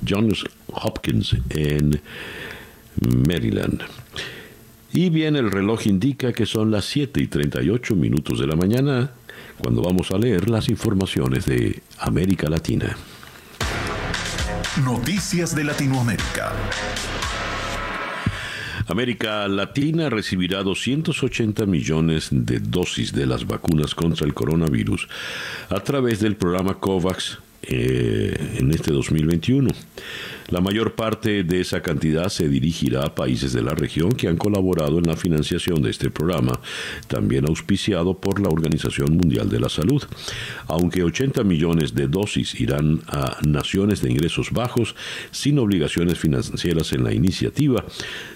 [0.06, 2.00] Johns Hopkins en
[3.26, 3.82] Maryland.
[4.92, 9.10] Y bien, el reloj indica que son las 7 y 38 minutos de la mañana
[9.58, 12.96] cuando vamos a leer las informaciones de América Latina.
[14.84, 16.52] Noticias de Latinoamérica.
[18.86, 25.08] América Latina recibirá 280 millones de dosis de las vacunas contra el coronavirus
[25.68, 29.70] a través del programa COVAX eh, en este 2021.
[30.48, 34.38] La mayor parte de esa cantidad se dirigirá a países de la región que han
[34.38, 36.58] colaborado en la financiación de este programa,
[37.06, 40.02] también auspiciado por la Organización Mundial de la Salud.
[40.68, 44.96] Aunque 80 millones de dosis irán a naciones de ingresos bajos
[45.30, 47.84] sin obligaciones financieras en la iniciativa,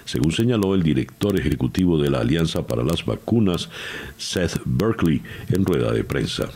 [0.05, 3.69] según señaló el director ejecutivo de la Alianza para las Vacunas,
[4.17, 6.49] Seth Berkeley, en rueda de prensa.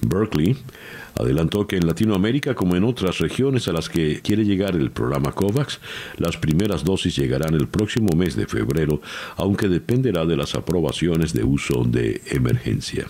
[0.00, 0.56] Berkeley
[1.18, 5.32] Adelantó que en Latinoamérica, como en otras regiones a las que quiere llegar el programa
[5.32, 5.80] COVAX,
[6.16, 9.00] las primeras dosis llegarán el próximo mes de febrero,
[9.36, 13.06] aunque dependerá de las aprobaciones de uso de emergencia.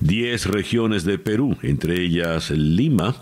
[0.00, 3.16] Diez regiones de Perú, entre ellas Lima,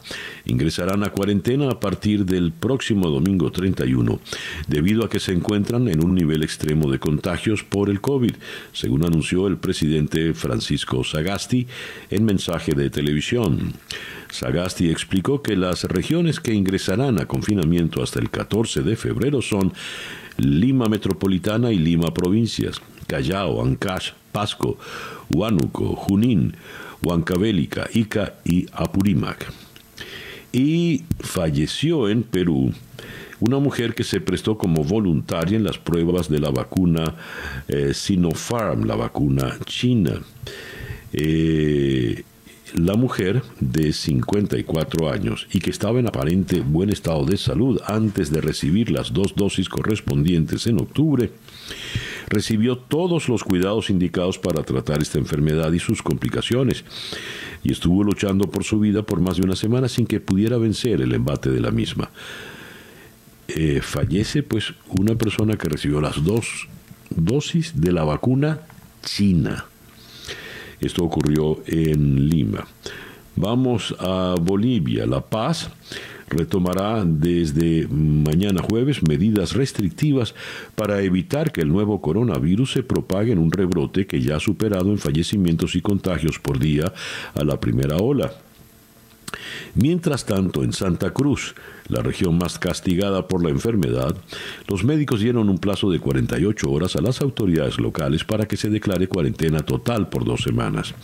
[0.44, 4.20] ingresarán a cuarentena a partir del próximo domingo 31,
[4.68, 8.32] debido a que se encuentran en un nivel extremo de contagios por el COVID,
[8.72, 11.66] según anunció el presidente Francisco Sagasti
[12.10, 13.74] en mensaje de televisión.
[14.30, 19.72] Sagasti explicó que las regiones que ingresarán a confinamiento hasta el 14 de febrero son
[20.38, 24.78] Lima Metropolitana y Lima Provincias, Callao, Ancash, Pasco,
[25.30, 26.56] Huánuco, Junín,
[27.02, 29.46] Huancavelica, Ica y Apurímac.
[30.52, 32.72] Y falleció en Perú
[33.40, 37.16] una mujer que se prestó como voluntaria en las pruebas de la vacuna
[37.66, 40.20] eh, Sinopharm, la vacuna china.
[41.12, 42.22] Eh,
[42.74, 48.30] la mujer de 54 años y que estaba en aparente buen estado de salud antes
[48.30, 51.30] de recibir las dos dosis correspondientes en octubre,
[52.32, 56.84] recibió todos los cuidados indicados para tratar esta enfermedad y sus complicaciones,
[57.62, 61.02] y estuvo luchando por su vida por más de una semana sin que pudiera vencer
[61.02, 62.10] el embate de la misma.
[63.48, 66.68] Eh, fallece pues una persona que recibió las dos
[67.10, 68.60] dosis de la vacuna
[69.04, 69.66] china.
[70.80, 72.66] Esto ocurrió en Lima.
[73.36, 75.70] Vamos a Bolivia, La Paz
[76.32, 80.34] retomará desde mañana jueves medidas restrictivas
[80.74, 84.90] para evitar que el nuevo coronavirus se propague en un rebrote que ya ha superado
[84.90, 86.92] en fallecimientos y contagios por día
[87.34, 88.32] a la primera ola.
[89.74, 91.54] Mientras tanto, en Santa Cruz,
[91.88, 94.16] la región más castigada por la enfermedad,
[94.68, 98.70] los médicos dieron un plazo de 48 horas a las autoridades locales para que se
[98.70, 100.94] declare cuarentena total por dos semanas.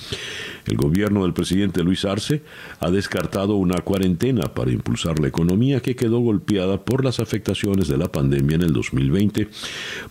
[0.66, 2.42] El gobierno del presidente Luis Arce
[2.80, 7.98] ha descartado una cuarentena para impulsar la economía que quedó golpeada por las afectaciones de
[7.98, 9.48] la pandemia en el 2020,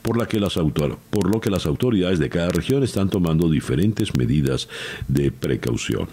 [0.02, 4.16] por, la que las por lo que las autoridades de cada región están tomando diferentes
[4.16, 4.68] medidas
[5.08, 6.08] de precaución.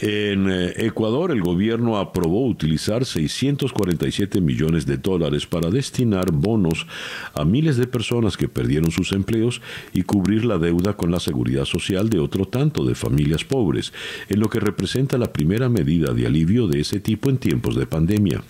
[0.00, 6.86] En eh, Ecuador, el gobierno aprobó utilizar 647 millones de dólares para destinar bonos
[7.34, 11.64] a miles de personas que perdieron sus empleos y cubrir la deuda con la seguridad
[11.64, 13.92] social de otro tanto de familias pobres,
[14.28, 17.86] en lo que representa la primera medida de alivio de ese tipo en tiempos de
[17.86, 18.42] pandemia.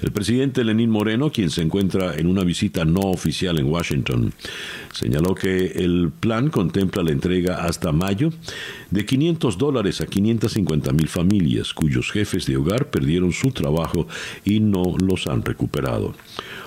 [0.00, 4.32] El presidente Lenín Moreno, quien se encuentra en una visita no oficial en Washington,
[4.92, 8.30] señaló que el plan contempla la entrega hasta mayo
[8.90, 14.06] de 500 dólares a 550 mil familias cuyos jefes de hogar perdieron su trabajo
[14.44, 16.14] y no los han recuperado.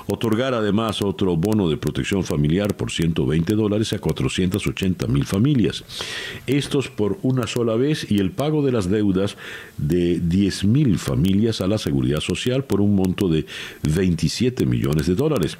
[0.07, 5.83] Otorgar además otro bono de protección familiar por 120 dólares a 480 mil familias.
[6.45, 9.35] Estos por una sola vez y el pago de las deudas
[9.77, 13.47] de 10 mil familias a la seguridad social por un monto de
[13.83, 15.57] 27 millones de dólares,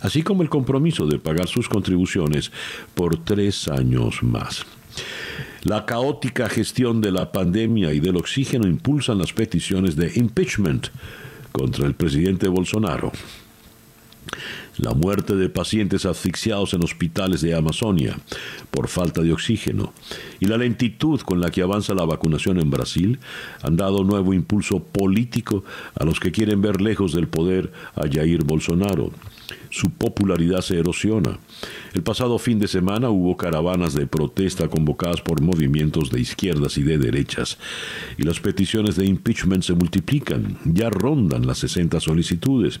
[0.00, 2.50] así como el compromiso de pagar sus contribuciones
[2.94, 4.66] por tres años más.
[5.62, 10.88] La caótica gestión de la pandemia y del oxígeno impulsan las peticiones de impeachment
[11.52, 13.12] contra el presidente Bolsonaro
[14.78, 18.18] la muerte de pacientes asfixiados en hospitales de Amazonia
[18.70, 19.92] por falta de oxígeno
[20.40, 23.18] y la lentitud con la que avanza la vacunación en Brasil
[23.62, 28.44] han dado nuevo impulso político a los que quieren ver lejos del poder a Jair
[28.44, 29.10] Bolsonaro
[29.70, 31.38] su popularidad se erosiona.
[31.92, 36.82] El pasado fin de semana hubo caravanas de protesta convocadas por movimientos de izquierdas y
[36.82, 37.58] de derechas,
[38.18, 42.80] y las peticiones de impeachment se multiplican, ya rondan las 60 solicitudes.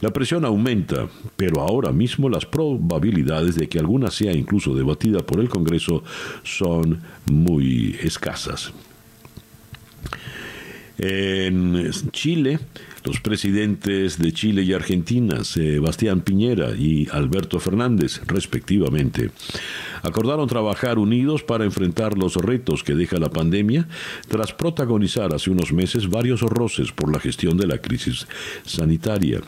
[0.00, 5.40] La presión aumenta, pero ahora mismo las probabilidades de que alguna sea incluso debatida por
[5.40, 6.02] el Congreso
[6.42, 8.72] son muy escasas.
[10.98, 12.60] En Chile,
[13.04, 19.30] los presidentes de Chile y Argentina, Sebastián Piñera y Alberto Fernández, respectivamente,
[20.02, 23.86] acordaron trabajar unidos para enfrentar los retos que deja la pandemia
[24.28, 28.26] tras protagonizar hace unos meses varios roces por la gestión de la crisis
[28.64, 29.40] sanitaria.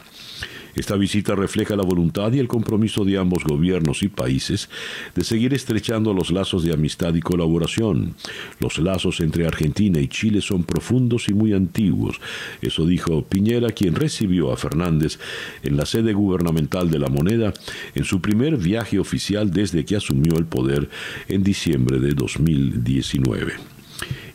[0.76, 4.68] Esta visita refleja la voluntad y el compromiso de ambos gobiernos y países
[5.14, 8.14] de seguir estrechando los lazos de amistad y colaboración.
[8.60, 12.20] Los lazos entre Argentina y Chile son profundos y muy antiguos.
[12.60, 15.18] Eso dijo Piñera, quien recibió a Fernández
[15.62, 17.54] en la sede gubernamental de la moneda
[17.94, 20.90] en su primer viaje oficial desde que asumió el poder
[21.28, 23.54] en diciembre de 2019.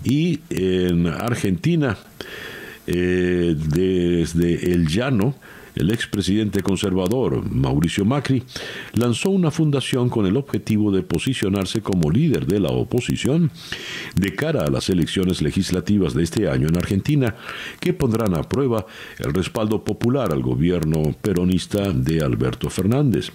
[0.04, 1.98] Y en Argentina,
[2.88, 5.36] eh, desde el llano,
[5.76, 8.44] el expresidente conservador Mauricio Macri
[8.94, 13.52] lanzó una fundación con el objetivo de posicionarse como líder de la oposición
[14.16, 17.36] de cara a las elecciones legislativas de este año en Argentina,
[17.80, 18.86] que pondrán a prueba
[19.20, 23.32] el respaldo popular al gobierno peronista de Alberto Fernández.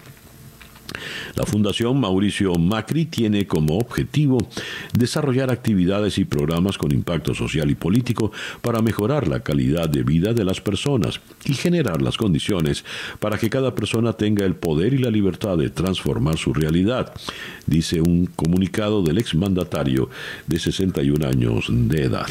[1.35, 4.39] La Fundación Mauricio Macri tiene como objetivo
[4.93, 8.33] desarrollar actividades y programas con impacto social y político
[8.63, 12.85] para mejorar la calidad de vida de las personas y generar las condiciones
[13.19, 17.13] para que cada persona tenga el poder y la libertad de transformar su realidad,
[17.67, 20.09] dice un comunicado del exmandatario
[20.47, 22.29] de 61 años de edad.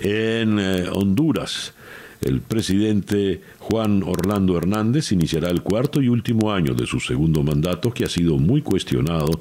[0.00, 1.72] En eh, Honduras,
[2.20, 7.92] el presidente Juan Orlando Hernández iniciará el cuarto y último año de su segundo mandato
[7.92, 9.40] que ha sido muy cuestionado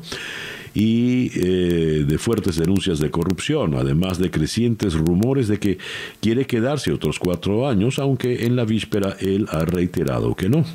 [0.74, 5.78] y eh, de fuertes denuncias de corrupción, además de crecientes rumores de que
[6.20, 10.66] quiere quedarse otros cuatro años, aunque en la víspera él ha reiterado que no.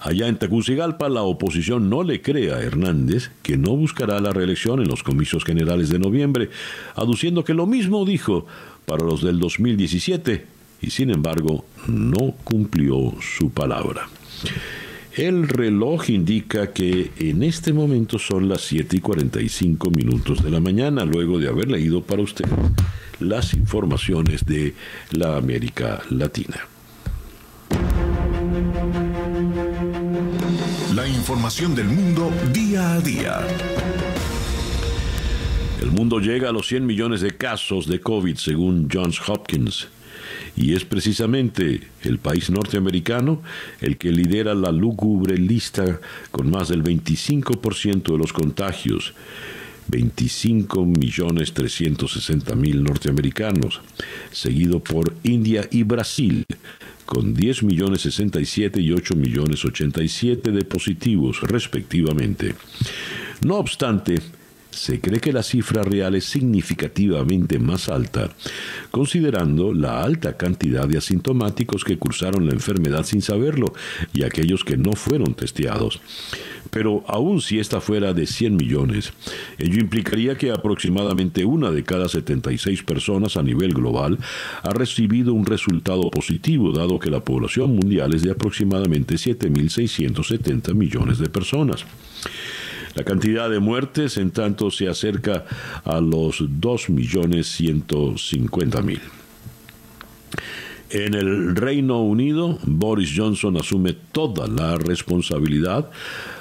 [0.00, 4.80] Allá en Tegucigalpa, la oposición no le cree a Hernández que no buscará la reelección
[4.80, 6.48] en los comicios generales de noviembre,
[6.94, 8.46] aduciendo que lo mismo dijo
[8.90, 10.46] para los del 2017
[10.82, 14.08] y sin embargo no cumplió su palabra.
[15.14, 20.58] El reloj indica que en este momento son las 7 y 45 minutos de la
[20.58, 22.46] mañana, luego de haber leído para usted
[23.20, 24.74] las informaciones de
[25.12, 26.56] la América Latina.
[30.96, 33.40] La información del mundo día a día.
[35.80, 39.88] El mundo llega a los 100 millones de casos de COVID según Johns Hopkins.
[40.54, 43.40] Y es precisamente el país norteamericano
[43.80, 46.00] el que lidera la lúgubre lista
[46.30, 49.14] con más del 25% de los contagios.
[49.88, 53.80] 25 millones 360 mil norteamericanos,
[54.30, 56.44] seguido por India y Brasil,
[57.06, 62.54] con 10 millones 67 y 8 millones 87 de positivos respectivamente.
[63.44, 64.20] No obstante,
[64.70, 68.30] se cree que la cifra real es significativamente más alta,
[68.90, 73.72] considerando la alta cantidad de asintomáticos que cursaron la enfermedad sin saberlo
[74.12, 76.00] y aquellos que no fueron testeados.
[76.70, 79.12] Pero aun si esta fuera de 100 millones,
[79.58, 84.18] ello implicaría que aproximadamente una de cada 76 personas a nivel global
[84.62, 91.18] ha recibido un resultado positivo, dado que la población mundial es de aproximadamente 7.670 millones
[91.18, 91.84] de personas.
[92.94, 95.44] La cantidad de muertes, en tanto, se acerca
[95.84, 99.00] a los 2.150.000.
[100.90, 105.88] En el Reino Unido, Boris Johnson asume toda la responsabilidad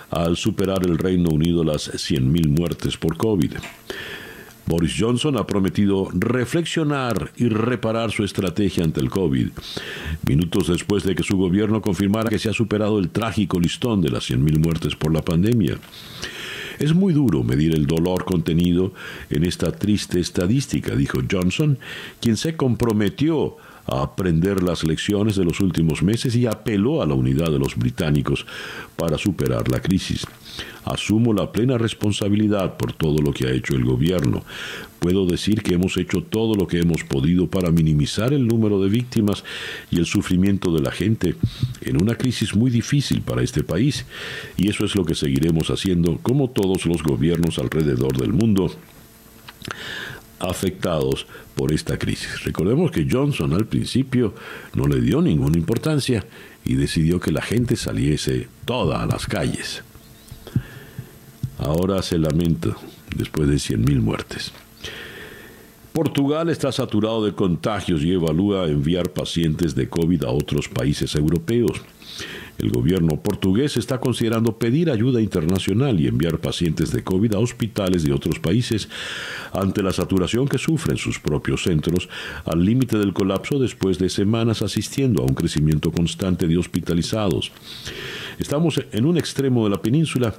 [0.10, 3.54] al superar el Reino Unido las 100.000 muertes por COVID.
[4.66, 9.50] Boris Johnson ha prometido reflexionar y reparar su estrategia ante el COVID,
[10.28, 14.10] minutos después de que su gobierno confirmara que se ha superado el trágico listón de
[14.10, 15.80] las 100.000 muertes por la pandemia.
[16.80, 18.94] Es muy duro medir el dolor contenido
[19.30, 21.78] en esta triste estadística, dijo Johnson,
[22.22, 23.58] quien se comprometió
[23.92, 27.76] a aprender las lecciones de los últimos meses y apeló a la unidad de los
[27.76, 28.46] británicos
[28.96, 30.26] para superar la crisis.
[30.86, 34.44] Asumo la plena responsabilidad por todo lo que ha hecho el gobierno.
[35.00, 38.90] Puedo decir que hemos hecho todo lo que hemos podido para minimizar el número de
[38.90, 39.44] víctimas
[39.92, 41.36] y el sufrimiento de la gente
[41.82, 44.06] en una crisis muy difícil para este país.
[44.58, 48.72] Y eso es lo que seguiremos haciendo como todos los gobiernos alrededor del mundo
[50.40, 52.44] afectados por esta crisis.
[52.44, 54.34] Recordemos que Johnson al principio
[54.74, 56.26] no le dio ninguna importancia
[56.66, 59.84] y decidió que la gente saliese toda a las calles.
[61.58, 62.78] Ahora se lamenta
[63.16, 64.52] después de 100.000 muertes.
[65.94, 71.82] Portugal está saturado de contagios y evalúa enviar pacientes de COVID a otros países europeos.
[72.58, 78.04] El gobierno portugués está considerando pedir ayuda internacional y enviar pacientes de COVID a hospitales
[78.04, 78.90] de otros países
[79.54, 82.10] ante la saturación que sufren sus propios centros
[82.46, 87.52] al límite del colapso después de semanas asistiendo a un crecimiento constante de hospitalizados.
[88.40, 90.34] Estamos en un extremo de la península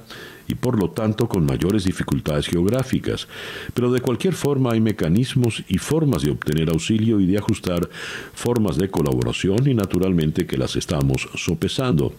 [0.47, 3.27] y por lo tanto con mayores dificultades geográficas,
[3.75, 7.87] pero de cualquier forma hay mecanismos y formas de obtener auxilio y de ajustar
[8.33, 12.13] formas de colaboración y naturalmente que las estamos sopesando,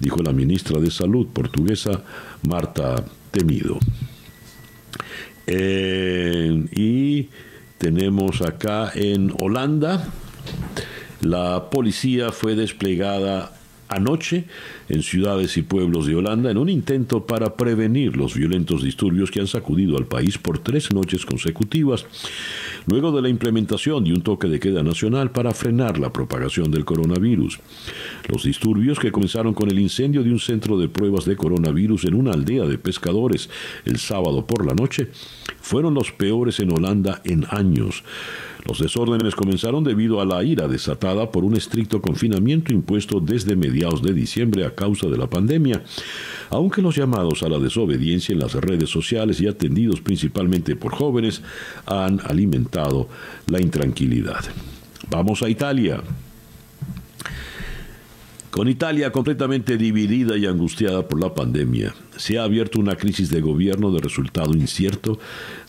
[0.00, 2.02] dijo la ministra de Salud portuguesa
[2.42, 3.78] Marta Temido.
[5.46, 7.28] y
[7.76, 10.08] tenemos acá en Holanda,
[11.20, 13.57] la policía fue desplegada
[13.88, 14.44] anoche
[14.88, 19.40] en ciudades y pueblos de Holanda en un intento para prevenir los violentos disturbios que
[19.40, 22.06] han sacudido al país por tres noches consecutivas,
[22.86, 26.84] luego de la implementación de un toque de queda nacional para frenar la propagación del
[26.84, 27.58] coronavirus.
[28.28, 32.14] Los disturbios que comenzaron con el incendio de un centro de pruebas de coronavirus en
[32.14, 33.48] una aldea de pescadores
[33.84, 35.08] el sábado por la noche
[35.60, 38.02] fueron los peores en Holanda en años.
[38.66, 44.02] Los desórdenes comenzaron debido a la ira desatada por un estricto confinamiento impuesto desde mediados
[44.02, 45.82] de diciembre a causa de la pandemia,
[46.50, 51.42] aunque los llamados a la desobediencia en las redes sociales y atendidos principalmente por jóvenes
[51.86, 53.08] han alimentado
[53.46, 54.44] la intranquilidad.
[55.10, 56.02] Vamos a Italia.
[58.50, 63.42] Con Italia completamente dividida y angustiada por la pandemia, se ha abierto una crisis de
[63.42, 65.18] gobierno de resultado incierto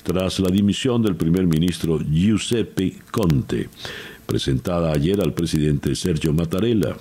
[0.04, 3.68] tras la dimisión del primer ministro Giuseppe Conte,
[4.26, 6.96] presentada ayer al presidente Sergio Mattarella.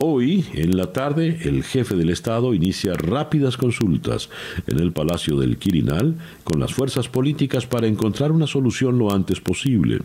[0.00, 4.30] Hoy, en la tarde, el jefe del Estado inicia rápidas consultas
[4.68, 9.40] en el Palacio del Quirinal con las fuerzas políticas para encontrar una solución lo antes
[9.40, 9.98] posible.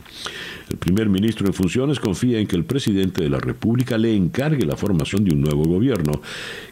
[0.72, 4.66] El primer ministro en funciones confía en que el presidente de la República le encargue
[4.66, 6.24] la formación de un nuevo gobierno,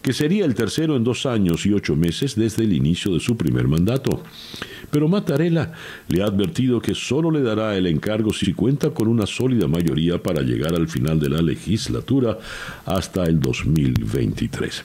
[0.02, 3.38] que sería el tercero en dos años y ocho meses desde el inicio de su
[3.38, 4.24] primer mandato.
[4.90, 5.72] Pero Mattarella
[6.10, 10.22] le ha advertido que solo le dará el encargo si cuenta con una sólida mayoría
[10.22, 12.38] para llegar al final de la legislatura
[12.86, 14.84] hasta el 2023.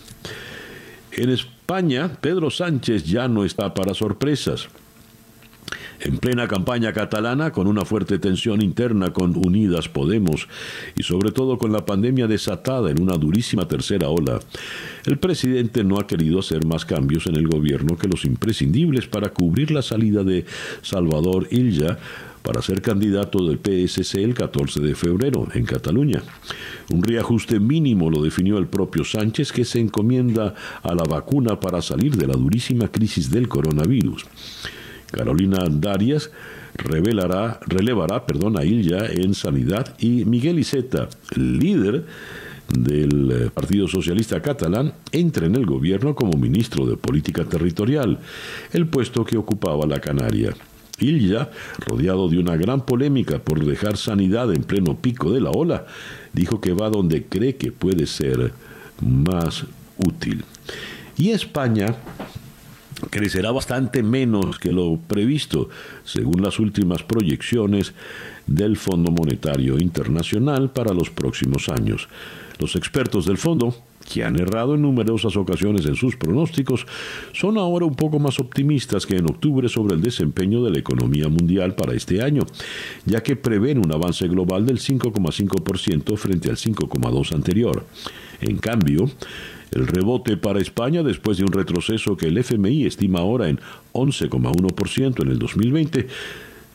[1.12, 4.68] En España, Pedro Sánchez ya no está para sorpresas.
[5.98, 10.46] En plena campaña catalana, con una fuerte tensión interna con Unidas Podemos
[10.94, 14.38] y sobre todo con la pandemia desatada en una durísima tercera ola,
[15.06, 19.30] el presidente no ha querido hacer más cambios en el gobierno que los imprescindibles para
[19.30, 20.44] cubrir la salida de
[20.82, 21.98] Salvador Illa
[22.46, 26.22] para ser candidato del PSC el 14 de febrero en Cataluña.
[26.92, 31.82] Un reajuste mínimo lo definió el propio Sánchez que se encomienda a la vacuna para
[31.82, 34.26] salir de la durísima crisis del coronavirus.
[35.10, 36.30] Carolina Darias
[36.76, 42.04] revelará, relevará perdón, a Ilya en Sanidad y Miguel Iceta, líder
[42.72, 48.20] del eh, Partido Socialista Catalán, entra en el gobierno como ministro de Política Territorial,
[48.72, 50.54] el puesto que ocupaba la Canaria.
[50.98, 51.50] Ilya,
[51.86, 55.86] rodeado de una gran polémica por dejar sanidad en pleno pico de la ola,
[56.32, 58.52] dijo que va donde cree que puede ser
[59.00, 59.64] más
[59.98, 60.44] útil.
[61.18, 61.96] Y España
[63.10, 65.68] crecerá bastante menos que lo previsto,
[66.04, 67.92] según las últimas proyecciones
[68.46, 72.08] del Fondo Monetario Internacional para los próximos años.
[72.58, 73.74] Los expertos del fondo,
[74.12, 76.86] que han errado en numerosas ocasiones en sus pronósticos,
[77.32, 81.28] son ahora un poco más optimistas que en octubre sobre el desempeño de la economía
[81.28, 82.42] mundial para este año,
[83.04, 87.84] ya que prevén un avance global del 5,5% frente al 5,2% anterior.
[88.40, 89.10] En cambio,
[89.72, 93.58] el rebote para España después de un retroceso que el FMI estima ahora en
[93.92, 96.06] 11,1% en el 2020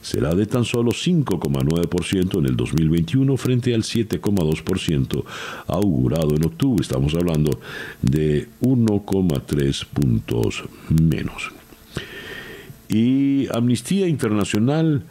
[0.02, 5.24] será de tan solo 5,9% en el 2021 frente al 7,2%
[5.68, 6.82] augurado en octubre.
[6.82, 7.60] Estamos hablando
[8.02, 11.52] de 1,3 puntos menos.
[12.90, 15.04] Y Amnistía Internacional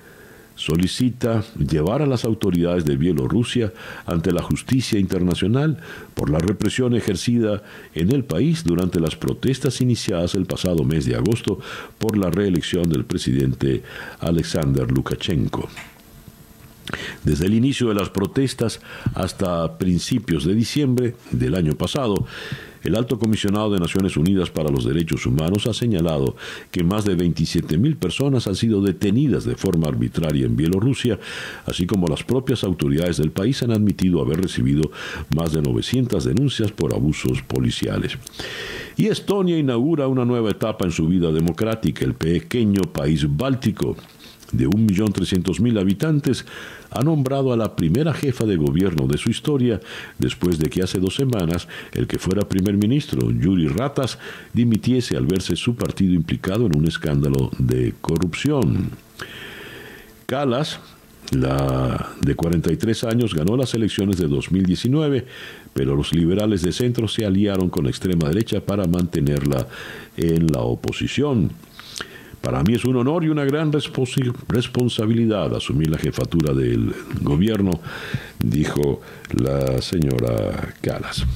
[0.60, 3.72] solicita llevar a las autoridades de Bielorrusia
[4.04, 5.78] ante la justicia internacional
[6.14, 7.62] por la represión ejercida
[7.94, 11.60] en el país durante las protestas iniciadas el pasado mes de agosto
[11.96, 13.82] por la reelección del presidente
[14.18, 15.66] Alexander Lukashenko.
[17.24, 18.80] Desde el inicio de las protestas
[19.14, 22.26] hasta principios de diciembre del año pasado,
[22.82, 26.36] el alto comisionado de Naciones Unidas para los Derechos Humanos ha señalado
[26.70, 31.18] que más de 27.000 personas han sido detenidas de forma arbitraria en Bielorrusia,
[31.66, 34.90] así como las propias autoridades del país han admitido haber recibido
[35.34, 38.16] más de 900 denuncias por abusos policiales.
[38.96, 43.96] Y Estonia inaugura una nueva etapa en su vida democrática, el pequeño país báltico
[44.52, 46.44] de 1.300.000 habitantes,
[46.90, 49.80] ha nombrado a la primera jefa de gobierno de su historia
[50.18, 54.18] después de que hace dos semanas el que fuera primer ministro, Yuri Ratas,
[54.52, 58.90] dimitiese al verse su partido implicado en un escándalo de corrupción.
[60.26, 60.80] Calas,
[61.32, 65.26] la de 43 años, ganó las elecciones de 2019,
[65.72, 69.68] pero los liberales de centro se aliaron con la extrema derecha para mantenerla
[70.16, 71.50] en la oposición.
[72.40, 77.80] Para mí es un honor y una gran responsabilidad asumir la jefatura del gobierno,
[78.38, 79.02] dijo
[79.34, 81.26] la señora Calas.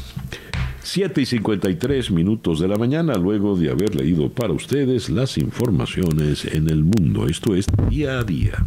[0.82, 6.44] 7 y 53 minutos de la mañana, luego de haber leído para ustedes las informaciones
[6.44, 7.26] en el mundo.
[7.26, 8.64] Esto es Día a Día.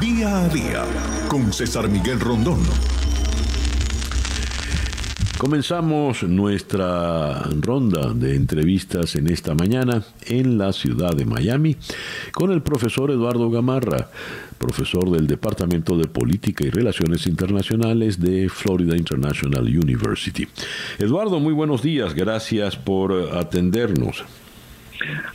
[0.00, 0.84] Día a Día,
[1.28, 2.60] con César Miguel Rondón.
[5.44, 11.76] Comenzamos nuestra ronda de entrevistas en esta mañana en la ciudad de Miami
[12.32, 14.08] con el profesor Eduardo Gamarra,
[14.56, 20.48] profesor del Departamento de Política y Relaciones Internacionales de Florida International University.
[20.98, 24.24] Eduardo, muy buenos días, gracias por atendernos.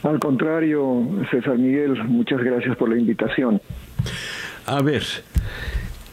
[0.02, 3.62] Al contrario, César Miguel, muchas gracias por la invitación.
[4.66, 5.04] A ver,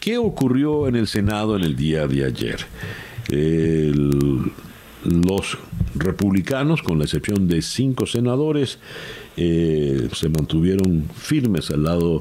[0.00, 2.58] ¿qué ocurrió en el Senado en el día de ayer?
[3.28, 5.58] Los
[5.94, 8.78] republicanos, con la excepción de cinco senadores,
[9.36, 12.20] eh, se mantuvieron firmes al lado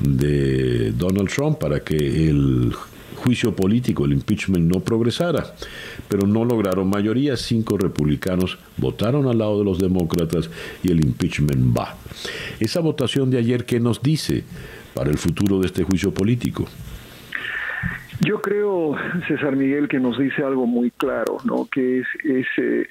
[0.00, 2.72] de Donald Trump para que el
[3.16, 5.54] juicio político, el impeachment, no progresara,
[6.08, 7.36] pero no lograron mayoría.
[7.36, 10.50] Cinco republicanos votaron al lado de los demócratas
[10.82, 11.96] y el impeachment va.
[12.58, 14.44] Esa votación de ayer, ¿qué nos dice
[14.94, 16.66] para el futuro de este juicio político?
[18.24, 18.94] Yo creo,
[19.26, 21.66] César Miguel, que nos dice algo muy claro, ¿no?
[21.66, 22.86] Que es, eh,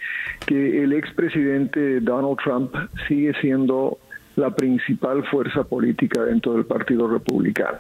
[0.46, 2.76] que el expresidente Donald Trump
[3.08, 3.98] sigue siendo
[4.36, 7.78] la principal fuerza política dentro del Partido Republicano.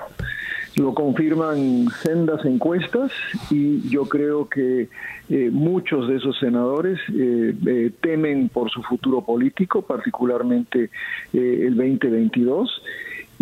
[0.77, 3.11] Lo confirman sendas encuestas
[3.49, 4.87] y yo creo que
[5.29, 10.89] eh, muchos de esos senadores eh, temen por su futuro político, particularmente
[11.33, 12.81] el 2022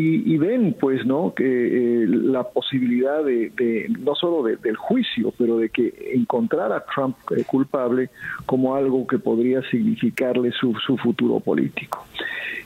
[0.01, 5.69] y, ven pues no que eh, la posibilidad de, no solo del juicio pero de
[5.69, 8.09] que encontrar a Trump eh, culpable
[8.45, 12.05] como algo que podría significarle su, su futuro político.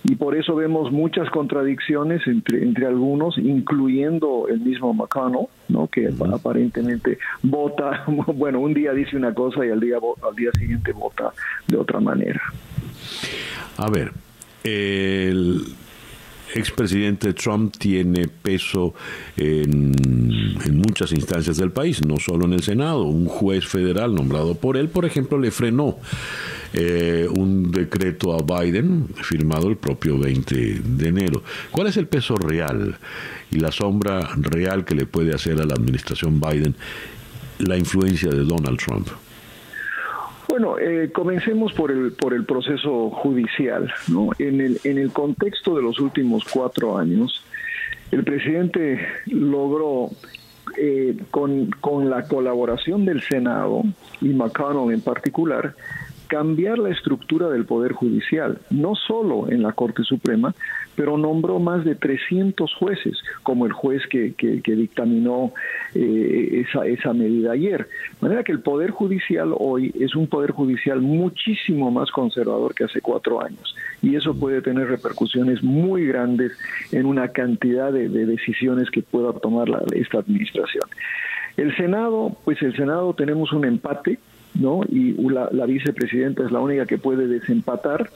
[0.03, 6.09] Y por eso vemos muchas contradicciones entre entre algunos incluyendo el mismo McConnell no que
[6.33, 8.03] aparentemente vota
[8.35, 11.33] bueno un día dice una cosa y al día al día siguiente vota
[11.67, 12.41] de otra manera.
[13.77, 14.11] A ver
[14.63, 15.65] el
[16.53, 18.93] expresidente Trump tiene peso
[19.37, 19.91] en,
[20.73, 23.03] muchas instancias del país, no solo en el Senado.
[23.03, 25.97] Un juez federal nombrado por él, por ejemplo, le frenó
[26.73, 31.43] eh, un decreto a Biden firmado el propio 20 de enero.
[31.71, 32.97] ¿Cuál es el peso real
[33.51, 36.75] y la sombra real que le puede hacer a la administración Biden
[37.59, 39.07] la influencia de Donald Trump?
[40.53, 43.91] Bueno, eh, comencemos por el, por el proceso judicial.
[44.07, 44.29] ¿no?
[44.37, 47.43] En, el, en el contexto de los últimos cuatro años,
[48.11, 50.11] el presidente logró,
[50.77, 53.81] eh, con, con la colaboración del Senado
[54.21, 55.73] y McConnell en particular,
[56.33, 60.55] cambiar la estructura del Poder Judicial, no solo en la Corte Suprema,
[60.95, 65.53] pero nombró más de 300 jueces, como el juez que, que, dictaminó
[65.93, 67.87] eh, esa, esa medida ayer.
[68.13, 72.85] De manera que el Poder Judicial hoy es un Poder Judicial muchísimo más conservador que
[72.85, 76.53] hace cuatro años, y eso puede tener repercusiones muy grandes
[76.91, 80.85] en una cantidad de, decisiones que pueda tomar la, esta administración.
[81.57, 84.17] El Senado, pues el Senado tenemos un empate
[84.55, 84.81] ¿no?
[84.89, 88.09] Y la, vicepresidenta es la única que puede desempatar.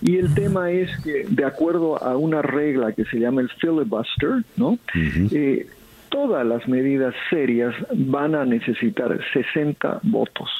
[0.00, 4.44] Y el tema es que, de acuerdo a una regla que se llama el filibuster,
[4.56, 4.78] ¿no?
[4.94, 5.66] Eh,
[6.08, 10.50] todas las medidas serias van a necesitar 60 votos.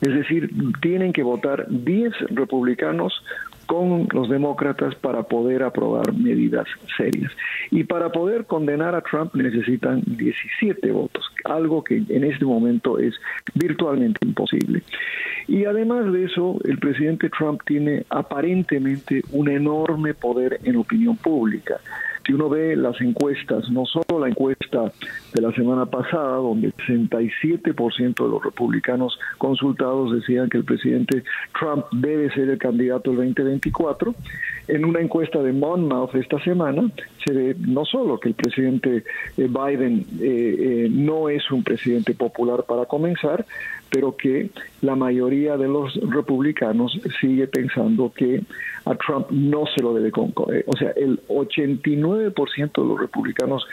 [0.00, 0.50] Es decir,
[0.82, 3.22] tienen que votar 10 republicanos
[3.66, 7.32] con los demócratas para poder aprobar medidas serias.
[7.70, 13.14] Y para poder condenar a Trump necesitan 17 votos, algo que en este momento es
[13.54, 14.82] virtualmente imposible.
[15.46, 21.80] Y además de eso, el presidente Trump tiene aparentemente un enorme poder en opinión pública
[22.24, 24.92] si uno ve las encuestas, no solo la encuesta
[25.32, 31.22] de la semana pasada, donde el 67% de los republicanos consultados decían que el presidente
[31.58, 34.14] Trump debe ser el candidato del 2024,
[34.68, 36.90] en una encuesta de Monmouth esta semana
[37.24, 39.04] se ve no solo que el presidente
[39.36, 43.46] eh, Biden eh, eh, no es un presidente popular para comenzar,
[43.90, 44.50] pero que
[44.82, 48.42] la mayoría de los republicanos sigue pensando que
[48.86, 53.66] a Trump no se lo debe o sea el 89% de los republicanos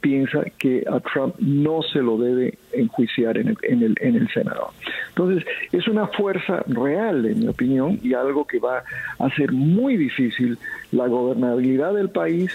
[0.00, 4.28] piensa que a Trump no se lo debe enjuiciar en el, en el en el
[4.30, 4.72] Senado.
[5.10, 8.82] Entonces es una fuerza real en mi opinión y algo que va
[9.18, 10.58] a ser muy difícil
[10.90, 12.50] la gobernabilidad del país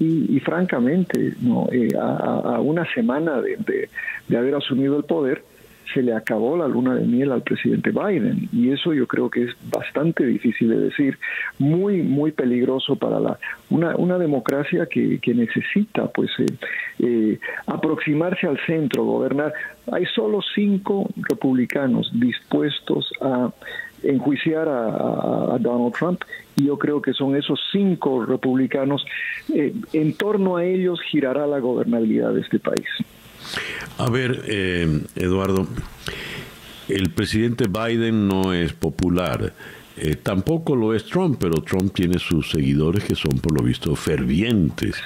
[0.00, 3.88] y, francamente, no, eh, a, una semana de,
[4.34, 5.42] haber asumido el poder,
[5.92, 8.48] se le acabó la luna de miel al presidente Biden.
[8.50, 11.18] Y eso yo creo que es bastante difícil de decir,
[11.58, 13.38] muy muy peligroso para la
[13.68, 16.46] una, una democracia que, que necesita pues eh,
[17.00, 19.52] eh, aproximarse al centro, gobernar.
[19.92, 23.50] Hay solo cinco republicanos dispuestos a
[24.02, 26.22] enjuiciar a, Donald Trump
[26.56, 29.04] y yo creo que son esos cinco republicanos,
[29.52, 32.86] eh, en torno a ellos girará la gobernabilidad de este país.
[33.98, 35.66] A ver, eh, Eduardo,
[36.88, 39.52] el presidente Biden no es popular.
[39.96, 43.94] Eh, tampoco lo es Trump, pero Trump tiene sus seguidores que son por lo visto
[43.94, 44.96] fervientes.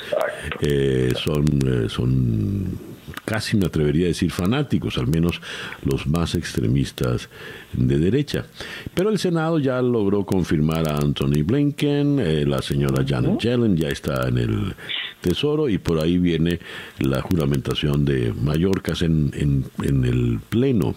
[0.61, 2.79] Eh, son, eh, son
[3.25, 5.41] casi me atrevería a decir fanáticos, al menos
[5.85, 7.29] los más extremistas
[7.73, 8.47] de derecha.
[8.95, 14.29] Pero el Senado ya logró confirmar a Anthony Blinken, la señora Janet Yellen ya está
[14.29, 14.75] en el
[15.21, 16.61] Tesoro y por ahí viene
[16.99, 20.95] la juramentación de Mallorcas en, en, en el Pleno.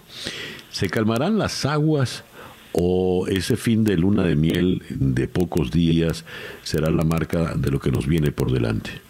[0.69, 2.23] ¿Se calmarán las aguas
[2.73, 6.25] o ese fin de luna de miel de pocos días
[6.61, 9.06] será la marca de lo que nos viene por delante?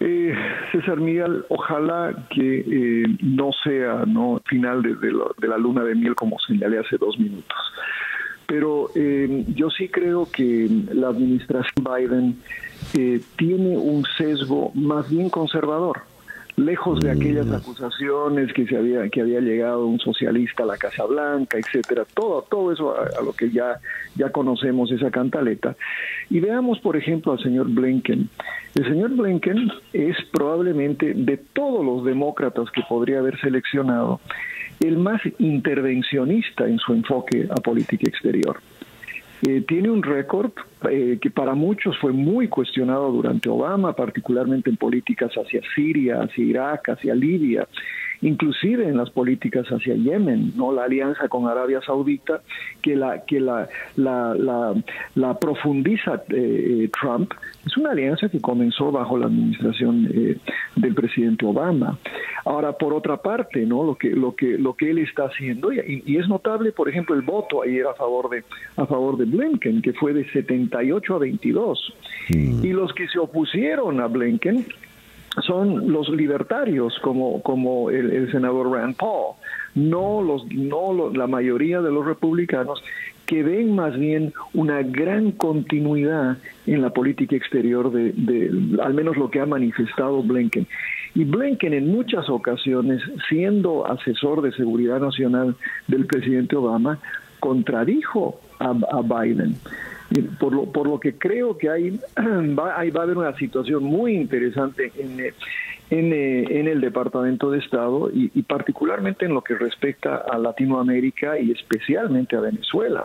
[0.00, 0.34] Eh,
[0.72, 4.04] César Miguel, ojalá que eh, no sea
[4.46, 7.58] final de, de, la luna de miel como señalé hace dos minutos.
[8.46, 12.38] Pero eh, yo sí creo que la administración Biden
[12.94, 16.02] eh, tiene un sesgo más bien conservador
[16.64, 17.54] lejos de aquellas mm.
[17.54, 22.42] acusaciones que se había que había llegado un socialista a la Casa Blanca, etcétera, todo
[22.42, 23.80] todo eso a, lo que ya
[24.16, 25.76] ya conocemos esa cantaleta.
[26.28, 28.28] Y veamos por ejemplo al señor Blinken.
[28.74, 34.20] El señor Blinken es probablemente de todos los demócratas que podría haber seleccionado
[34.80, 38.60] el más intervencionista en su enfoque a política exterior.
[39.42, 40.52] Eh, tiene un récord
[40.90, 46.44] eh, que para muchos fue muy cuestionado durante Obama, particularmente en políticas hacia Siria, hacia
[46.44, 47.66] Irak, hacia Libia
[48.22, 52.42] inclusive en las políticas hacia Yemen, no la alianza con Arabia Saudita
[52.82, 54.74] que la que la la,
[55.14, 57.32] la, profundiza eh, eh, Trump
[57.66, 60.36] es una alianza que comenzó bajo la administración eh,
[60.76, 61.98] del presidente Obama.
[62.44, 66.02] Ahora por otra parte, no lo que lo que lo que él está haciendo y,
[66.06, 68.44] y es notable, por ejemplo, el voto ayer a favor de
[68.76, 71.94] a favor de Blinken que fue de 78 a 22
[72.28, 72.64] mm.
[72.64, 74.66] y los que se opusieron a Blinken
[75.46, 79.36] son los libertarios como, como el, senador Rand Paul,
[79.74, 82.82] no, los, no la mayoría de los republicanos
[83.26, 88.50] que ven más bien una gran continuidad en la política exterior de,
[88.82, 90.66] al menos lo que ha manifestado Blinken.
[91.14, 95.54] Y Blinken en muchas ocasiones, siendo asesor de seguridad nacional
[95.86, 96.98] del presidente Obama,
[97.38, 99.54] contradijo a Biden
[100.38, 104.14] por lo, por lo que creo que hay, va, va a haber una situación muy
[104.14, 105.20] interesante en,
[105.90, 111.50] en, en el Departamento de Estado y, particularmente en lo que respecta a Latinoamérica y
[111.50, 113.04] especialmente a Venezuela.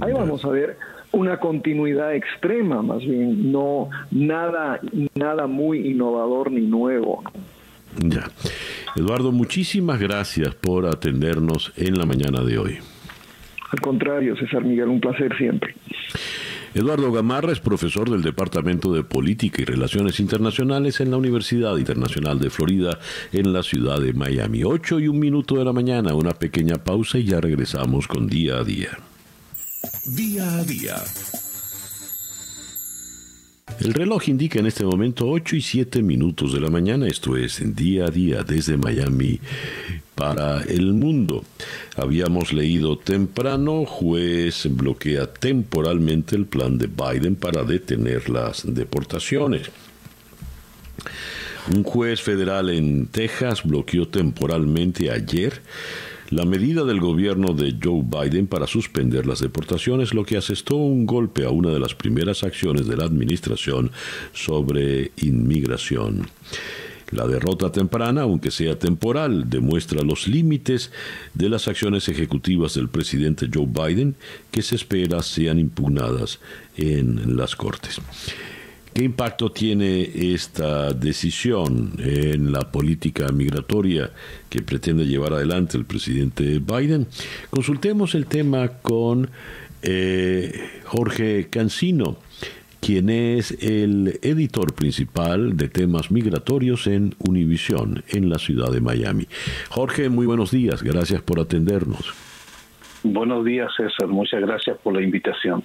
[0.00, 0.76] Ahí vamos a ver
[1.12, 4.80] una continuidad extrema, más bien, no nada,
[5.14, 7.22] nada muy innovador ni nuevo.
[7.98, 8.28] Ya.
[8.96, 12.78] Eduardo, muchísimas gracias por atendernos en la mañana de hoy.
[13.70, 15.74] Al contrario, César Miguel, un placer siempre.
[16.74, 22.40] Eduardo Gamarra es profesor del Departamento de Política y Relaciones Internacionales en la Universidad Internacional
[22.40, 22.98] de Florida
[23.32, 24.64] en la ciudad de Miami.
[24.64, 28.56] 8 y un minuto de la mañana, una pequeña pausa y ya regresamos con día
[28.56, 28.98] a día.
[30.04, 30.96] Día a día.
[33.80, 37.60] El reloj indica en este momento 8 y 7 minutos de la mañana, esto es
[37.74, 39.40] día a día desde Miami
[40.14, 41.44] para el mundo.
[41.96, 49.70] Habíamos leído temprano, juez bloquea temporalmente el plan de Biden para detener las deportaciones.
[51.74, 55.62] Un juez federal en Texas bloqueó temporalmente ayer
[56.30, 61.06] la medida del gobierno de Joe Biden para suspender las deportaciones, lo que asestó un
[61.06, 63.90] golpe a una de las primeras acciones de la administración
[64.32, 66.26] sobre inmigración.
[67.10, 70.90] La derrota temprana, aunque sea temporal, demuestra los límites
[71.34, 74.16] de las acciones ejecutivas del presidente Joe Biden
[74.50, 76.40] que se espera sean impugnadas
[76.76, 78.00] en las Cortes.
[78.94, 84.10] ¿Qué impacto tiene esta decisión en la política migratoria
[84.48, 87.08] que pretende llevar adelante el presidente Biden?
[87.50, 89.28] Consultemos el tema con
[89.82, 92.18] eh, Jorge Cancino
[92.80, 99.26] quien es el editor principal de temas migratorios en Univisión, en la ciudad de Miami.
[99.70, 102.14] Jorge, muy buenos días, gracias por atendernos.
[103.02, 105.64] Buenos días, César, muchas gracias por la invitación.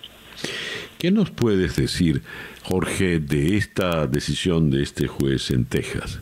[0.98, 2.22] ¿Qué nos puedes decir,
[2.64, 6.22] Jorge, de esta decisión de este juez en Texas?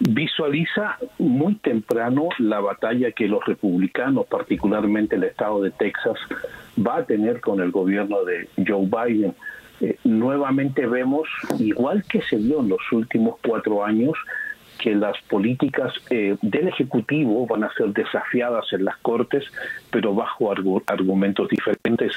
[0.00, 6.18] visualiza muy temprano la batalla que los republicanos, particularmente el estado de Texas,
[6.78, 9.34] va a tener con el gobierno de Joe Biden.
[9.80, 11.28] Eh, nuevamente vemos,
[11.58, 14.12] igual que se dio en los últimos cuatro años,
[14.84, 19.42] que las políticas eh, del Ejecutivo van a ser desafiadas en las Cortes,
[19.90, 20.52] pero bajo
[20.86, 22.12] argumentos diferentes.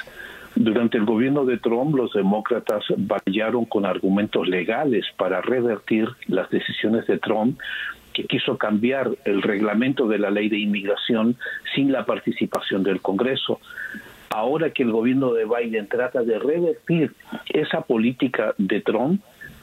[0.54, 7.08] Durante el gobierno de Trump, los demócratas batallaron con argumentos legales para revertir las decisiones
[7.08, 7.58] de Trump
[8.14, 11.38] que quiso cambiar el reglamento de la ley de inmigración
[11.74, 13.62] sin la participación del Congreso.
[14.30, 17.14] Ahora que el gobierno de Biden trata de revertir
[17.48, 19.22] esa política de Trump,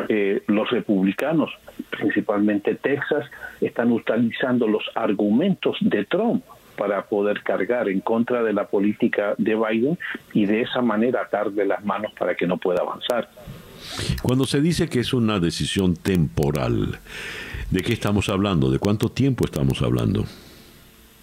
[0.09, 1.51] eh, los republicanos,
[1.91, 3.31] principalmente Texas,
[3.61, 6.45] están utilizando los argumentos de Trump
[6.77, 9.99] para poder cargar en contra de la política de Biden
[10.33, 13.29] y de esa manera atarle las manos para que no pueda avanzar.
[14.23, 16.99] Cuando se dice que es una decisión temporal,
[17.71, 18.71] ¿de qué estamos hablando?
[18.71, 20.25] ¿De cuánto tiempo estamos hablando?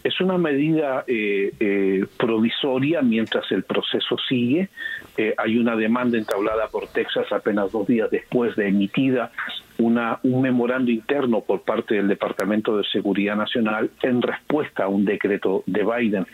[0.03, 4.69] Es una medida eh, eh, provisoria mientras el proceso sigue.
[5.17, 9.31] Eh, hay una demanda entablada por Texas apenas dos días después de emitida
[9.77, 15.05] una, un memorando interno por parte del Departamento de Seguridad Nacional en respuesta a un
[15.05, 16.27] decreto de Biden.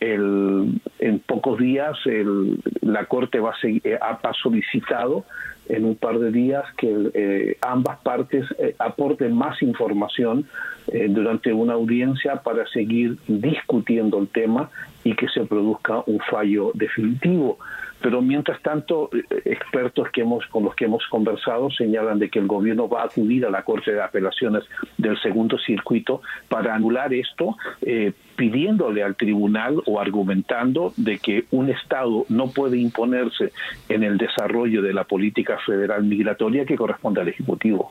[0.00, 5.24] El, en pocos días el, la Corte va a ha solicitado
[5.68, 10.46] en un par de días que eh, ambas partes eh, aporten más información
[10.88, 14.70] eh, durante una audiencia para seguir discutiendo el tema
[15.02, 17.58] y que se produzca un fallo definitivo.
[18.04, 22.38] Pero mientras tanto, eh, expertos que hemos, con los que hemos conversado señalan de que
[22.38, 24.64] el gobierno va a acudir a la Corte de Apelaciones
[24.98, 31.70] del Segundo Circuito para anular esto, eh, pidiéndole al tribunal o argumentando de que un
[31.70, 33.52] Estado no puede imponerse
[33.88, 37.90] en el desarrollo de la política federal migratoria que corresponde al Ejecutivo.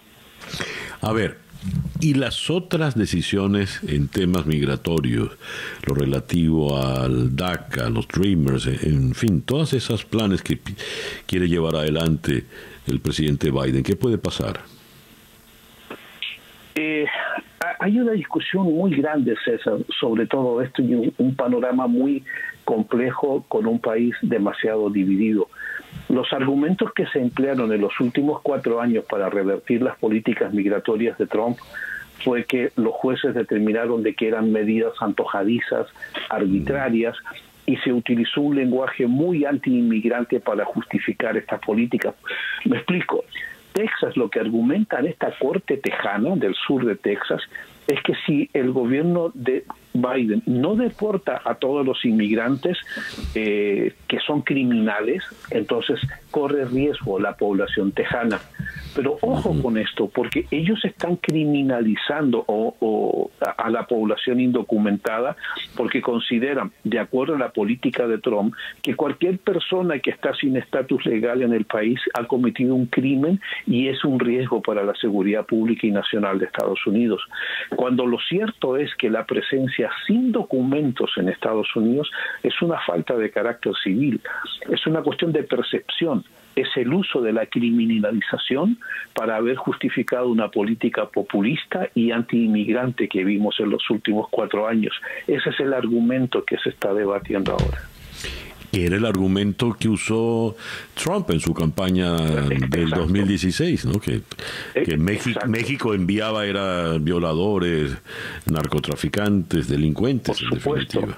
[1.02, 1.38] A ver,
[2.00, 5.38] y las otras decisiones en temas migratorios,
[5.88, 10.60] lo relativo al DACA, los Dreamers, en fin, todos esos planes que
[11.26, 12.44] quiere llevar adelante
[12.88, 14.60] el presidente Biden, ¿qué puede pasar?
[16.76, 17.06] Eh,
[17.80, 22.24] hay una discusión muy grande, César, sobre todo esto y un panorama muy
[22.66, 25.50] complejo con un país demasiado dividido.
[26.10, 31.18] Los argumentos que se emplearon en los últimos cuatro años para revertir las políticas migratorias
[31.18, 31.58] de Trump
[32.24, 35.88] fue que los jueces determinaron de que eran medidas antojadizas,
[36.30, 37.16] arbitrarias,
[37.66, 42.16] y se utilizó un lenguaje muy anti-inmigrante para justificar estas políticas.
[42.66, 43.24] Me explico.
[43.72, 47.42] Texas, lo que argumenta en esta corte tejana del sur de Texas,
[47.88, 52.78] es que si el gobierno de Biden no deporta a todos los inmigrantes
[53.36, 56.00] eh, que son criminales, entonces
[56.32, 58.40] corre riesgo la población tejana.
[58.96, 65.36] Pero ojo con esto, porque ellos están criminalizando o, a, la población indocumentada
[65.76, 70.58] porque consideran, de acuerdo a la política de Trump, que cualquier persona que está sin
[70.58, 74.94] estatus legal en el país ha cometido un crimen y es un riesgo para la
[74.96, 77.22] seguridad pública y nacional de Estados Unidos.
[77.76, 82.12] Cuando lo cierto es que la presencia sin documentos en Estados Unidos
[82.42, 84.22] es una falta de carácter civil,
[84.70, 86.24] es una cuestión de percepción
[86.56, 88.78] es el uso de la criminalización
[89.14, 94.94] para haber justificado una política populista y anti-inmigrante que vimos en los últimos cuatro años.
[95.28, 97.93] Ese es el argumento que se está debatiendo ahora
[98.74, 100.56] era el argumento que usó
[100.96, 104.00] Trump en su campaña del 2016, ¿no?
[104.00, 104.22] que,
[104.74, 107.96] que México, enviaba era violadores,
[108.48, 111.18] narcotraficantes, delincuentes, en definitiva.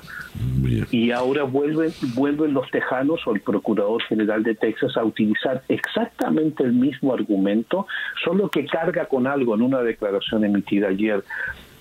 [0.92, 6.64] Y ahora vuelven, vuelven los tejanos o el Procurador General de Texas a utilizar exactamente
[6.64, 7.88] el mismo argumento,
[8.24, 11.24] solo que carga con algo en una declaración emitida ayer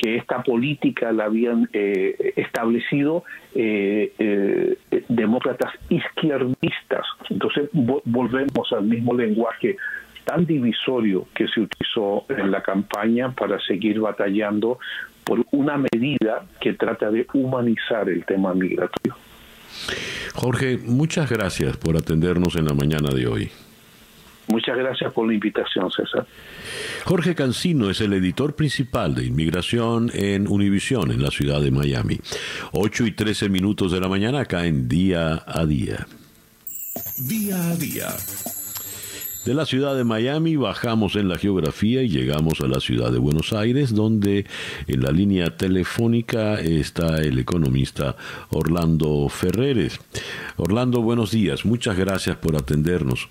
[0.05, 3.25] que esta política la habían eh, establecido
[3.55, 4.77] eh, eh,
[5.09, 7.07] demócratas izquierdistas.
[7.31, 9.79] Entonces volvemos al mismo lenguaje
[10.27, 14.79] tan divisorio que se utilizó en la campaña para seguir batallando
[15.25, 19.17] por una medida que trata de humanizar el tema migratorio.
[20.35, 23.51] Jorge, muchas gracias por atendernos en la mañana de hoy.
[24.47, 26.27] Muchas gracias por la invitación, César.
[27.05, 32.21] Jorge Cancino es el editor principal de inmigración en Univisión, en la ciudad de Miami.
[32.73, 36.07] 8 y 13 minutos de la mañana acá en Día a Día.
[37.19, 38.09] Día a Día.
[39.47, 43.19] De la ciudad de Miami bajamos en la geografía y llegamos a la ciudad de
[43.19, 44.47] Buenos Aires, donde
[44.87, 48.17] en la línea telefónica está el economista
[48.49, 50.01] Orlando Ferreres.
[50.57, 51.67] Orlando, buenos días.
[51.67, 53.29] Muchas gracias por atendernos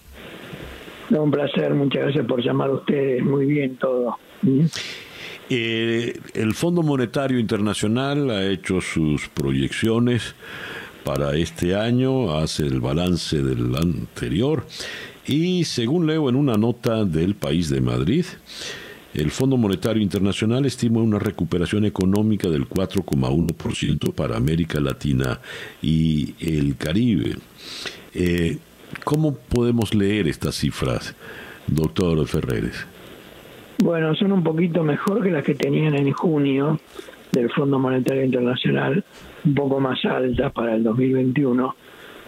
[1.10, 3.24] un placer, muchas gracias por llamar a ustedes.
[3.24, 4.18] Muy bien todo.
[5.50, 10.36] Eh, el Fondo Monetario Internacional ha hecho sus proyecciones
[11.04, 14.66] para este año, hace el balance del anterior
[15.26, 18.26] y según leo en una nota del país de Madrid,
[19.14, 25.40] el Fondo Monetario Internacional estima una recuperación económica del 4,1% para América Latina
[25.82, 27.36] y el Caribe.
[28.16, 28.58] Eh,
[29.04, 31.16] ¿Cómo podemos leer estas cifras,
[31.68, 32.86] doctor Ferreres?
[33.84, 36.80] Bueno, son un poquito mejor que las que tenían en junio
[37.32, 39.04] del Fondo Monetario Internacional,
[39.44, 41.76] un poco más altas para el 2021,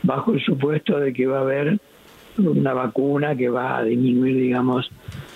[0.04, 1.80] bajo el supuesto de que va a haber
[2.38, 4.90] una vacuna que va a disminuir, digamos,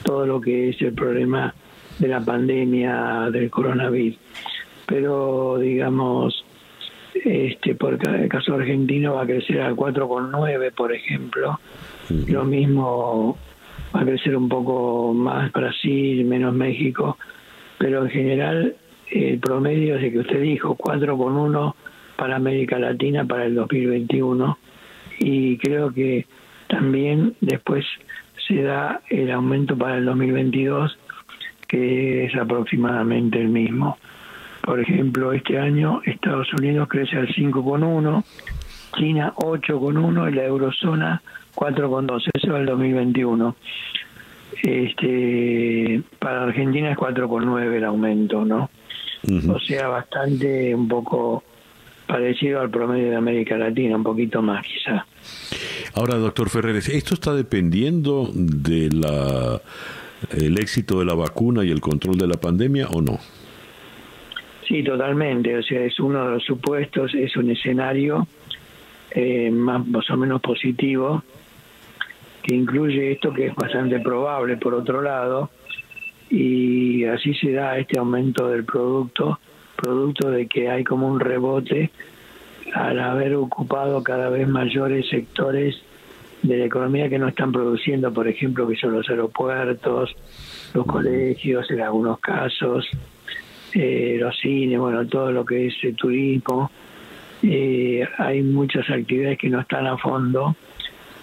[0.03, 1.53] todo lo que es el problema
[1.99, 4.17] de la pandemia del coronavirus.
[4.85, 6.43] Pero, digamos,
[7.13, 11.59] este por el caso argentino va a crecer al 4,9, por ejemplo.
[12.27, 13.37] Lo mismo
[13.95, 17.17] va a crecer un poco más Brasil, menos México,
[17.77, 18.75] pero en general
[19.11, 21.73] el promedio es el que usted dijo, 4,1
[22.15, 24.57] para América Latina para el 2021
[25.19, 26.25] y creo que
[26.67, 27.85] también después
[28.47, 30.97] se da el aumento para el 2022
[31.67, 33.97] que es aproximadamente el mismo.
[34.69, 38.23] Por ejemplo, este año Estados Unidos crece al 5,1,
[38.95, 41.23] China 8,1 y la eurozona
[41.55, 42.29] 4,2.
[42.31, 43.55] Eso es el 2021.
[44.61, 48.69] Este, para Argentina es 4,9 el aumento, ¿no?
[49.51, 51.43] O sea, bastante un poco
[52.05, 55.03] parecido al promedio de América Latina, un poquito más quizá.
[55.95, 59.61] Ahora, doctor Ferreres, ¿esto está dependiendo de la
[60.29, 63.17] el éxito de la vacuna y el control de la pandemia o no?
[64.69, 65.57] Sí, totalmente.
[65.57, 68.27] O sea, es uno de los supuestos, es un escenario
[69.09, 71.23] eh, más, más o menos positivo
[72.43, 75.49] que incluye esto que es bastante probable por otro lado
[76.29, 79.39] y así se da este aumento del producto,
[79.75, 81.89] producto de que hay como un rebote
[82.75, 85.75] al haber ocupado cada vez mayores sectores
[86.43, 90.15] de la economía que no están produciendo, por ejemplo, que son los aeropuertos,
[90.75, 92.87] los colegios en algunos casos,
[93.73, 96.71] eh, los cines, bueno, todo lo que es el turismo.
[97.41, 100.55] Eh, hay muchas actividades que no están a fondo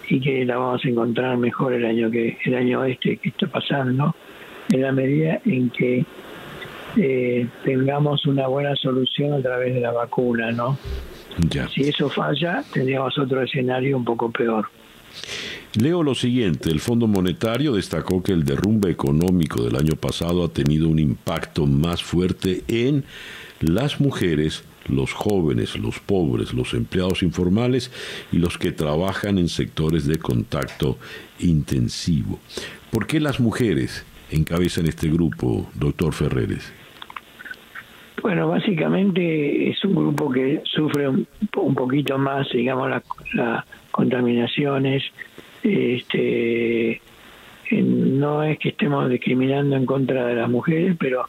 [0.09, 3.49] y que la vamos a encontrar mejor el año que el año este que está
[3.49, 4.14] pasando
[4.70, 6.05] en la medida en que
[6.97, 10.78] eh, tengamos una buena solución a través de la vacuna, ¿no?
[11.74, 14.66] Si eso falla, tendríamos otro escenario un poco peor.
[15.75, 20.49] Leo lo siguiente, el Fondo Monetario destacó que el derrumbe económico del año pasado ha
[20.49, 23.05] tenido un impacto más fuerte en
[23.61, 27.91] las mujeres, los jóvenes, los pobres, los empleados informales
[28.33, 30.99] y los que trabajan en sectores de contacto
[31.41, 32.39] intensivo.
[32.91, 36.73] ¿Por qué las mujeres encabezan este grupo, doctor Ferreres?
[38.23, 41.27] Bueno, básicamente es un grupo que sufre un,
[41.75, 42.91] poquito más, digamos,
[43.35, 43.64] las
[43.97, 45.03] contaminaciones.
[45.62, 47.01] Este,
[47.72, 51.26] no es que estemos discriminando en contra de las mujeres, pero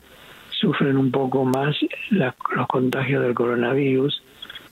[0.52, 1.76] sufren un poco más
[2.10, 4.22] los contagios del coronavirus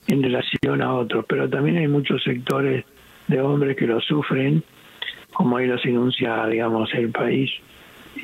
[0.08, 1.26] en relación a otros.
[1.28, 2.86] Pero también hay muchos sectores
[3.28, 4.62] de hombres que lo sufren,
[5.34, 7.50] como ahí los enuncia, digamos, el país.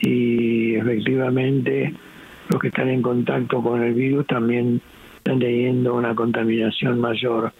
[0.01, 1.93] Y efectivamente
[2.49, 4.81] los que están en contacto con el virus también
[5.17, 7.53] están teniendo una contaminación mayor.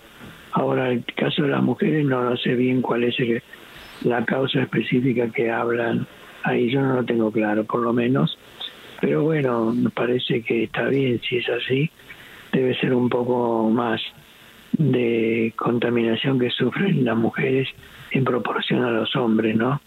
[0.54, 3.16] Ahora, el caso de las mujeres no sé bien cuál es
[4.04, 6.08] la causa específica que hablan.
[6.44, 8.38] Ahí yo no lo tengo claro, por lo menos.
[9.00, 11.90] Pero bueno, me parece que está bien si es así.
[12.52, 14.02] Debe ser un poco más
[14.74, 17.68] de contaminación que sufren las mujeres
[18.12, 19.82] en proporción a los hombres, ¿no?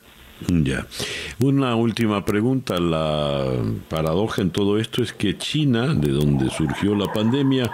[0.49, 0.87] Ya.
[1.41, 2.81] Una última pregunta.
[2.81, 3.45] La
[3.89, 7.71] paradoja en todo esto es que China, de donde surgió la pandemia,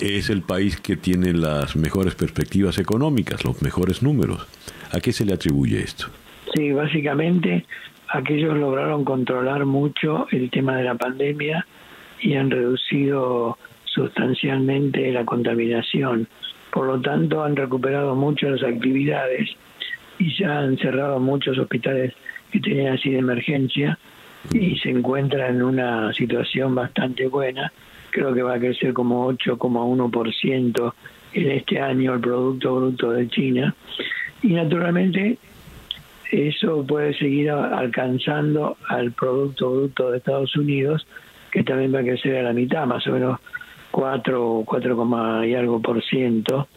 [0.00, 4.46] es el país que tiene las mejores perspectivas económicas, los mejores números.
[4.92, 6.06] ¿A qué se le atribuye esto?
[6.54, 7.64] Sí, básicamente
[8.08, 11.66] aquellos lograron controlar mucho el tema de la pandemia
[12.20, 16.28] y han reducido sustancialmente la contaminación.
[16.72, 19.50] Por lo tanto, han recuperado mucho las actividades
[20.18, 22.14] y ya han cerrado muchos hospitales
[22.50, 23.98] que tenían así de emergencia
[24.52, 27.72] y se encuentra en una situación bastante buena.
[28.10, 30.94] Creo que va a crecer como 8,1%
[31.32, 33.74] en este año el Producto Bruto de China.
[34.42, 35.38] Y naturalmente
[36.30, 41.06] eso puede seguir alcanzando al Producto Bruto de Estados Unidos,
[41.50, 43.40] que también va a crecer a la mitad, más o menos
[43.90, 46.68] 4, 4, y algo por ciento.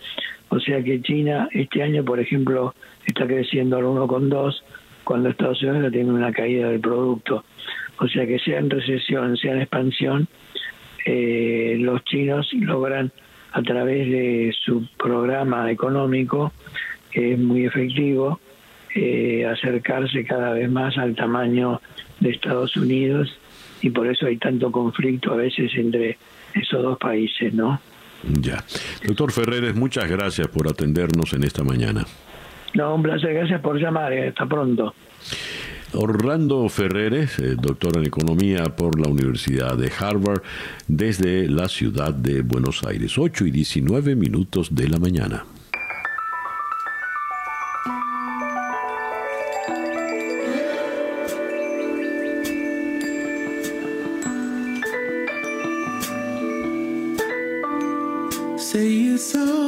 [0.50, 2.74] O sea que China este año, por ejemplo,
[3.06, 4.62] está creciendo al 1,2
[5.04, 7.44] cuando Estados Unidos tiene una caída del producto.
[8.00, 10.28] O sea que sea en recesión, sea en expansión,
[11.06, 13.12] eh, los chinos logran
[13.52, 16.52] a través de su programa económico,
[17.12, 18.40] que es muy efectivo,
[18.96, 21.82] eh, acercarse cada vez más al tamaño
[22.20, 23.38] de Estados Unidos
[23.82, 26.18] y por eso hay tanto conflicto a veces entre
[26.54, 27.80] esos dos países, ¿no?
[28.24, 28.64] Ya.
[29.06, 32.06] Doctor Ferreres, muchas gracias por atendernos en esta mañana.
[32.74, 34.96] No, un placer, gracias por llamar, eh, hasta pronto.
[35.96, 40.42] Orlando Ferreres, eh, doctor en economía por la Universidad de Harvard,
[40.88, 45.46] desde la ciudad de Buenos Aires, 8 y 19 minutos de la mañana.
[59.14, 59.63] It's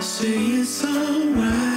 [0.00, 1.69] Say it's alright.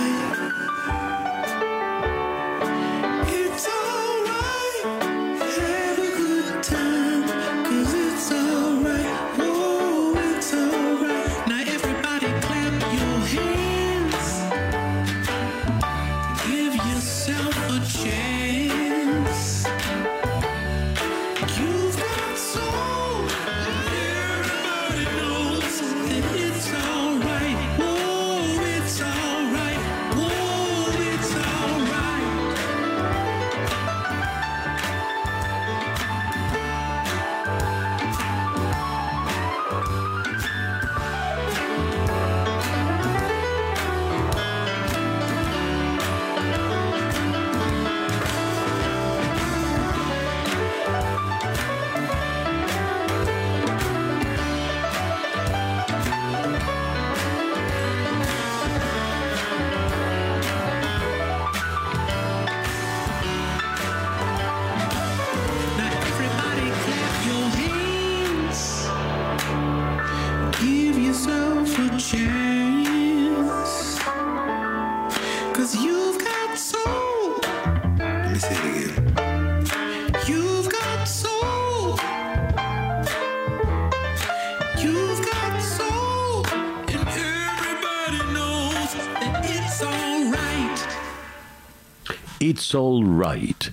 [92.75, 93.65] All Right.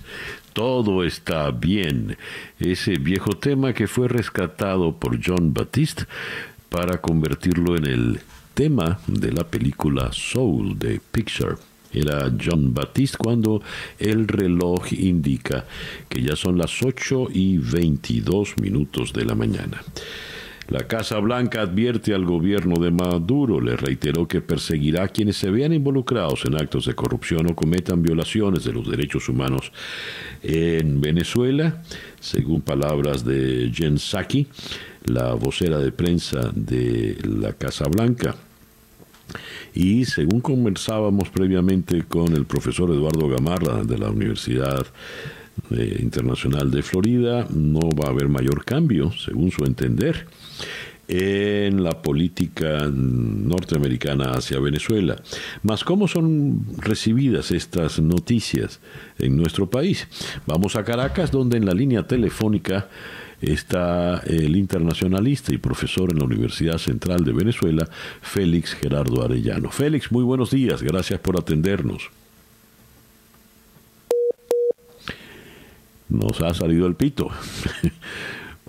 [0.53, 2.17] Todo está bien.
[2.59, 6.05] Ese viejo tema que fue rescatado por John Baptiste
[6.69, 8.19] para convertirlo en el
[8.53, 11.55] tema de la película Soul de Picture.
[11.93, 13.61] Era John Baptiste cuando
[13.99, 15.65] el reloj indica
[16.07, 19.81] que ya son las 8 y 22 minutos de la mañana.
[20.71, 25.51] La Casa Blanca advierte al gobierno de Maduro, le reiteró que perseguirá a quienes se
[25.51, 29.73] vean involucrados en actos de corrupción o cometan violaciones de los derechos humanos
[30.41, 31.83] en Venezuela,
[32.21, 34.47] según palabras de Jen Psaki,
[35.07, 38.37] la vocera de prensa de la Casa Blanca.
[39.73, 44.87] Y según conversábamos previamente con el profesor Eduardo Gamarra de la Universidad
[45.69, 50.27] eh, Internacional de Florida, no va a haber mayor cambio, según su entender
[51.07, 55.17] en la política norteamericana hacia Venezuela.
[55.61, 58.79] Mas, ¿cómo son recibidas estas noticias
[59.19, 60.07] en nuestro país?
[60.45, 62.87] Vamos a Caracas, donde en la línea telefónica
[63.41, 67.89] está el internacionalista y profesor en la Universidad Central de Venezuela,
[68.21, 69.69] Félix Gerardo Arellano.
[69.69, 72.09] Félix, muy buenos días, gracias por atendernos.
[76.07, 77.29] Nos ha salido el pito.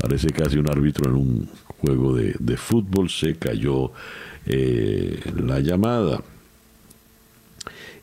[0.03, 1.49] Parece casi un árbitro en un
[1.79, 3.93] juego de, fútbol, se cayó
[4.47, 6.23] eh, la llamada.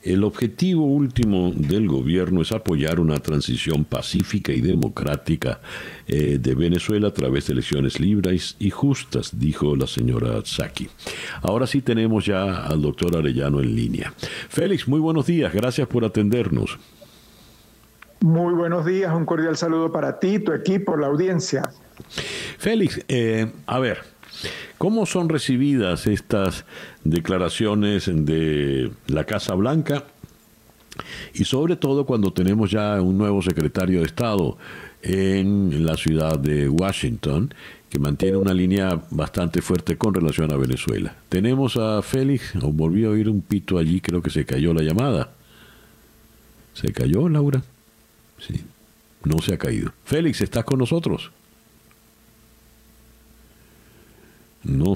[0.02, 5.60] El objetivo último del gobierno es apoyar una transición pacífica y democrática
[6.08, 10.88] eh, de Venezuela a través de elecciones libres y justas, dijo la señora Saki.
[11.42, 14.14] Ahora sí tenemos ya al doctor Arellano en línea.
[14.48, 16.80] Félix, muy buenos días, gracias por atendernos.
[18.22, 21.72] Muy buenos días, un cordial saludo para ti, tu equipo, la audiencia.
[22.58, 24.00] Félix, eh, a ver,
[24.78, 26.66] ¿cómo son recibidas estas
[27.06, 30.04] declaraciones de la Casa Blanca
[31.34, 34.58] Y sobre todo cuando tenemos ya un nuevo secretario de Estado
[35.02, 37.54] en la ciudad de Washington,
[37.90, 41.16] que mantiene una línea bastante fuerte con relación a Venezuela.
[41.30, 45.32] Tenemos a Félix, volví a oír un pito allí, creo que se cayó la llamada.
[46.74, 47.64] ¿Se cayó, Laura?
[48.40, 48.62] Sí,
[49.24, 49.94] no se ha caído.
[50.06, 51.32] Félix, ¿estás con nosotros?
[54.64, 54.96] No,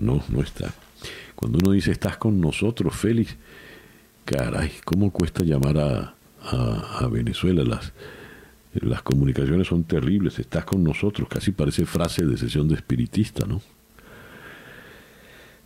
[0.00, 0.72] no, no está.
[1.34, 3.36] Cuando uno dice estás con nosotros, Félix,
[4.24, 7.62] caray, ¿cómo cuesta llamar a, a, Venezuela?
[7.62, 7.92] Las,
[8.74, 13.62] las comunicaciones son terribles, estás con nosotros, casi parece frase de sesión de espiritista, ¿no?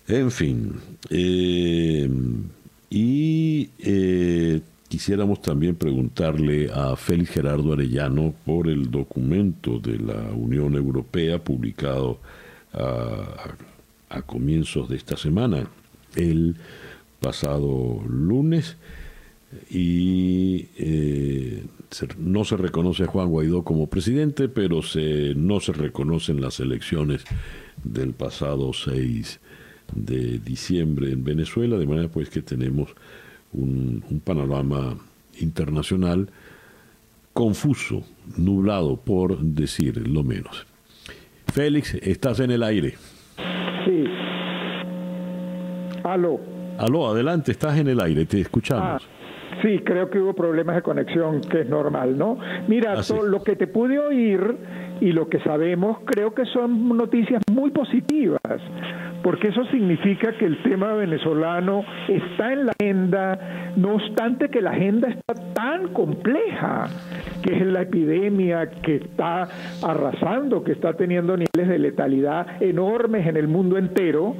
[0.08, 0.74] En fin,
[1.08, 2.10] eh,
[2.90, 4.60] y eh,
[4.92, 12.20] quisiéramos también preguntarle a Félix Gerardo Arellano por el documento de la Unión Europea publicado
[12.74, 15.66] a, comienzos de esta semana,
[16.14, 16.56] el
[17.22, 18.76] pasado lunes,
[19.70, 21.64] y eh,
[22.18, 27.24] no se reconoce a Juan Guaidó como presidente, pero se, no se reconocen las elecciones
[27.82, 29.40] del pasado 6
[29.94, 32.90] de diciembre en Venezuela, de manera pues que tenemos
[33.52, 34.96] un, un panorama
[35.40, 36.28] internacional
[37.32, 38.02] confuso,
[38.36, 40.66] nublado, por decir lo menos.
[41.52, 42.94] Félix, estás en el aire.
[43.84, 44.04] Sí.
[46.04, 46.40] Aló.
[46.78, 49.02] Aló, adelante, estás en el aire, te escuchamos.
[49.02, 52.38] Ah, sí, creo que hubo problemas de conexión, que es normal, ¿no?
[52.68, 54.56] Mira, ah, lo que te pude oír
[55.00, 58.40] y lo que sabemos, creo que son noticias muy positivas,
[59.22, 64.70] porque eso significa que el tema venezolano está en la agenda, no obstante que la
[64.70, 66.88] agenda está tan compleja
[67.42, 69.48] que es la epidemia que está
[69.82, 74.34] arrasando, que está teniendo niveles de letalidad enormes en el mundo entero,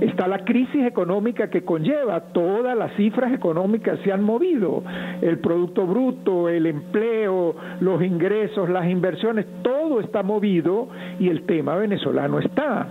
[0.00, 4.82] está la crisis económica que conlleva, todas las cifras económicas se han movido,
[5.20, 10.88] el Producto Bruto, el empleo, los ingresos, las inversiones, todo está movido
[11.18, 12.86] y el tema venezolano está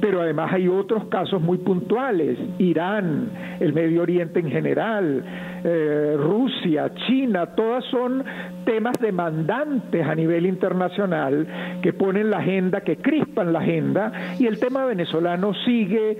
[0.00, 5.24] pero además hay otros casos muy puntuales, Irán, el Medio Oriente en general,
[5.64, 8.24] eh, Rusia, China, todas son
[8.64, 11.46] temas demandantes a nivel internacional
[11.82, 16.18] que ponen la agenda, que crispan la agenda, y el tema venezolano sigue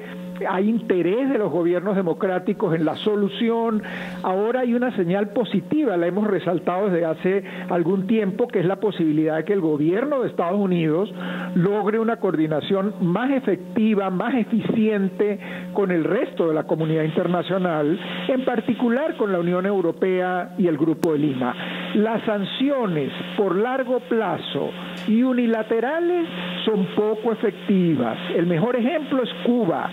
[0.49, 3.83] hay interés de los gobiernos democráticos en la solución.
[4.23, 8.77] Ahora hay una señal positiva, la hemos resaltado desde hace algún tiempo, que es la
[8.77, 11.13] posibilidad de que el gobierno de Estados Unidos
[11.55, 15.39] logre una coordinación más efectiva, más eficiente
[15.73, 17.99] con el resto de la comunidad internacional,
[18.29, 21.55] en particular con la Unión Europea y el Grupo de Lima.
[21.95, 24.71] Las sanciones por largo plazo
[25.09, 26.27] y unilaterales
[26.65, 28.19] son poco efectivas.
[28.35, 29.91] El mejor ejemplo es Cuba.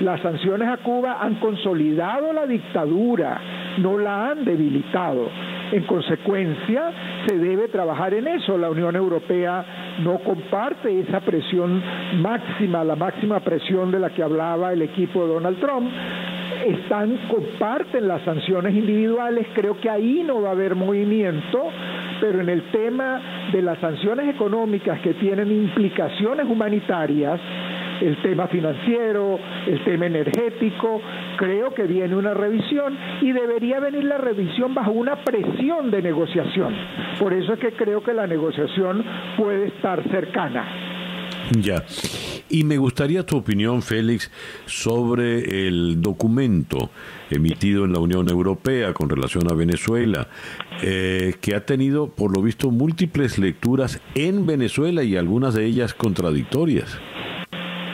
[0.00, 3.40] Las sanciones a Cuba han consolidado la dictadura,
[3.78, 5.28] no la han debilitado.
[5.72, 6.92] En consecuencia,
[7.26, 8.58] se debe trabajar en eso.
[8.58, 9.64] La Unión Europea
[10.04, 11.82] no comparte esa presión
[12.20, 15.90] máxima, la máxima presión de la que hablaba el equipo de Donald Trump.
[16.66, 21.70] Están, comparten las sanciones individuales, creo que ahí no va a haber movimiento,
[22.20, 23.20] pero en el tema
[23.52, 27.40] de las sanciones económicas que tienen implicaciones humanitarias,
[28.00, 31.00] el tema financiero, el tema energético,
[31.36, 36.74] creo que viene una revisión y debería venir la revisión bajo una presión de negociación.
[37.18, 39.04] Por eso es que creo que la negociación
[39.36, 40.86] puede estar cercana.
[41.60, 41.84] Ya.
[42.48, 44.30] Y me gustaría tu opinión, Félix,
[44.66, 46.90] sobre el documento
[47.30, 50.28] emitido en la Unión Europea con relación a Venezuela,
[50.82, 55.94] eh, que ha tenido, por lo visto, múltiples lecturas en Venezuela y algunas de ellas
[55.94, 56.98] contradictorias.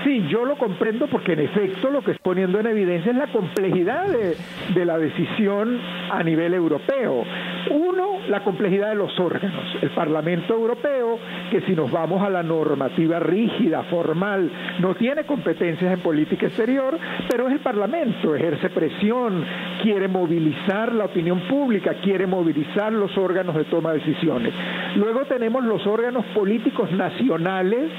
[0.05, 3.29] Sí, yo lo comprendo porque en efecto lo que es poniendo en evidencia es la
[3.29, 5.79] complejidad de, la decisión
[6.11, 7.24] a nivel europeo.
[7.70, 9.65] Uno, la complejidad de los órganos.
[9.81, 11.19] El Parlamento Europeo,
[11.51, 14.51] que si nos vamos a la normativa rígida, formal,
[14.81, 16.99] no tiene competencias en política exterior,
[17.31, 19.45] pero es el Parlamento, ejerce presión,
[19.83, 24.53] quiere movilizar la opinión pública, quiere movilizar los órganos de toma de decisiones.
[24.97, 27.91] Luego tenemos los órganos políticos nacionales,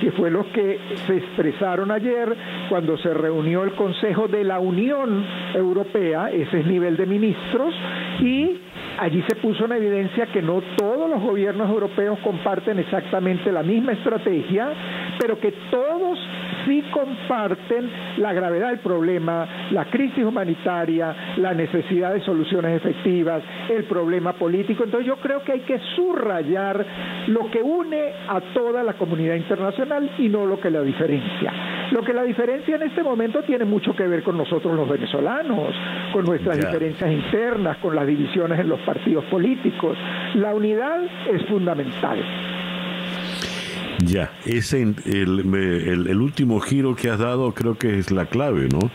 [0.00, 1.14] que fue los que se
[1.44, 2.34] expresaron ayer
[2.68, 7.74] cuando se reunió el Consejo de la Unión Europea, ese es nivel de ministros,
[8.20, 8.58] y
[8.98, 13.92] allí se puso en evidencia que no todos los gobiernos europeos comparten exactamente la misma
[13.92, 14.68] estrategia,
[15.20, 16.18] pero que todos
[16.66, 23.84] sí comparten la gravedad del problema, la crisis humanitaria, la necesidad de soluciones efectivas, el
[23.84, 24.84] problema político.
[24.84, 26.84] Entonces yo creo que hay que subrayar
[27.28, 31.33] lo que une a toda la comunidad internacional y no lo que la diferencia.
[31.90, 35.74] Lo que la diferencia en este momento tiene mucho que ver con nosotros los venezolanos,
[36.12, 39.96] con nuestras diferencias internas, con las divisiones en los partidos políticos.
[40.34, 41.02] La unidad
[41.32, 42.22] es fundamental.
[44.04, 48.90] Ya, ese el, el, último giro que has dado creo que es la clave, ¿no?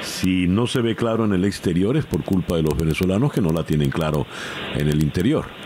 [0.00, 3.40] Si no se ve claro en el exterior es por culpa de los venezolanos que
[3.40, 4.26] no la tienen claro
[4.74, 5.59] en el interior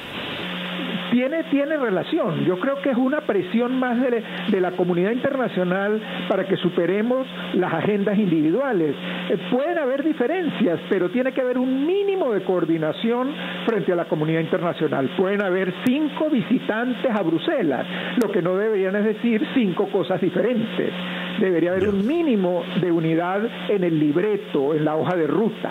[1.34, 2.44] tiene, tiene relación.
[2.44, 7.26] Yo creo que es una presión más de, de la comunidad internacional para que superemos
[7.54, 8.94] las agendas individuales.
[9.30, 13.32] Eh, pueden haber diferencias, pero tiene que haber un mínimo de coordinación
[13.66, 15.10] frente a la comunidad internacional.
[15.16, 17.86] Pueden haber cinco visitantes a Bruselas,
[18.22, 20.92] lo que no deberían es decir cinco cosas diferentes.
[21.40, 25.70] Debería haber un mínimo de unidad en el libreto, en la hoja de ruta.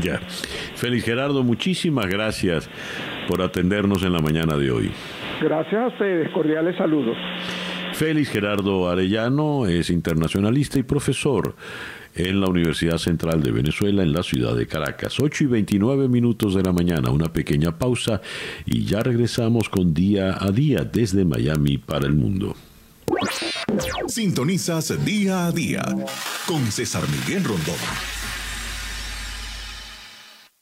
[0.00, 0.18] Ya.
[0.74, 2.68] Félix Gerardo, muchísimas gracias
[3.28, 4.90] por atendernos en la mañana de hoy.
[5.40, 7.16] Gracias a ustedes, cordiales saludos.
[7.92, 11.56] Félix Gerardo Arellano es internacionalista y profesor
[12.14, 15.20] en la Universidad Central de Venezuela en la ciudad de Caracas.
[15.20, 18.20] 8 y 29 minutos de la mañana, una pequeña pausa
[18.64, 22.54] y ya regresamos con día a día desde Miami para el mundo.
[24.08, 25.82] Sintonizas día a día
[26.46, 28.25] con César Miguel Rondón.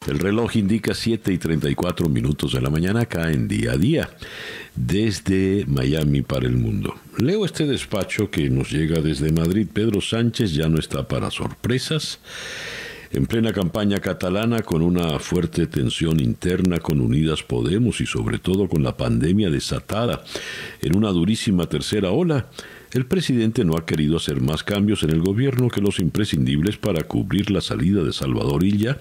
[0.07, 4.11] El reloj indica 7 y 34 minutos de la mañana acá en día a día,
[4.77, 6.95] desde Miami para el mundo.
[7.17, 9.67] Leo este despacho que nos llega desde Madrid.
[9.73, 12.19] Pedro Sánchez ya no está para sorpresas.
[13.13, 18.69] En plena campaña catalana, con una fuerte tensión interna con Unidas Podemos y sobre todo
[18.69, 20.25] con la pandemia desatada
[20.83, 22.51] en una durísima tercera ola,
[22.95, 27.03] el presidente no ha querido hacer más cambios en el gobierno que los imprescindibles para
[27.03, 29.01] cubrir la salida de Salvador Illa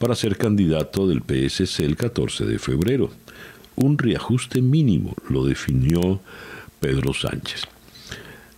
[0.00, 3.10] para ser candidato del PSC el 14 de febrero.
[3.76, 6.20] Un reajuste mínimo lo definió
[6.80, 7.68] Pedro Sánchez.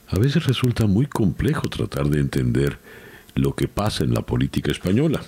[0.08, 2.78] A veces resulta muy complejo tratar de entender
[3.34, 5.22] lo que pasa en la política española.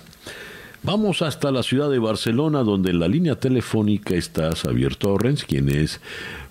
[0.81, 5.69] Vamos hasta la ciudad de Barcelona, donde en la línea telefónica está Xavier Torrens, quien
[5.69, 5.99] es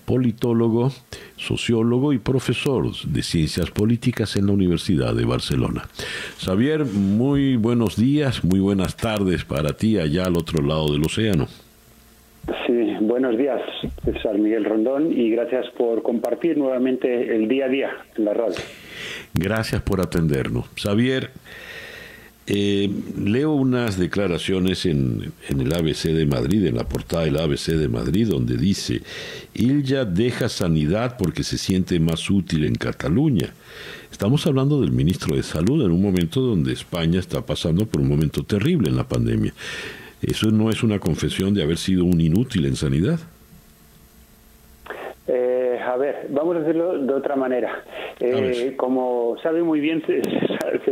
[0.04, 0.92] politólogo,
[1.36, 5.88] sociólogo y profesor de ciencias políticas en la Universidad de Barcelona.
[6.38, 11.46] Xavier, muy buenos días, muy buenas tardes para ti allá al otro lado del océano.
[12.66, 13.60] Sí, buenos días,
[14.04, 18.56] César Miguel Rondón, y gracias por compartir nuevamente el día a día en la radio.
[19.32, 20.66] Gracias por atendernos.
[20.76, 21.30] Xavier,
[22.46, 27.72] eh, leo unas declaraciones en, en, el ABC de Madrid, en la portada del ABC
[27.72, 29.00] de Madrid, donde dice,
[29.54, 33.54] Ilja deja sanidad porque se siente más útil en Cataluña.
[34.10, 38.08] Estamos hablando del ministro de Salud en un momento donde España está pasando por un
[38.08, 39.52] momento terrible en la pandemia.
[40.22, 43.18] ¿Eso no es una confesión de haber sido un inútil en sanidad?
[45.26, 47.82] Eh, a ver, vamos a decirlo de otra manera.
[48.20, 50.02] Eh, como sabe muy bien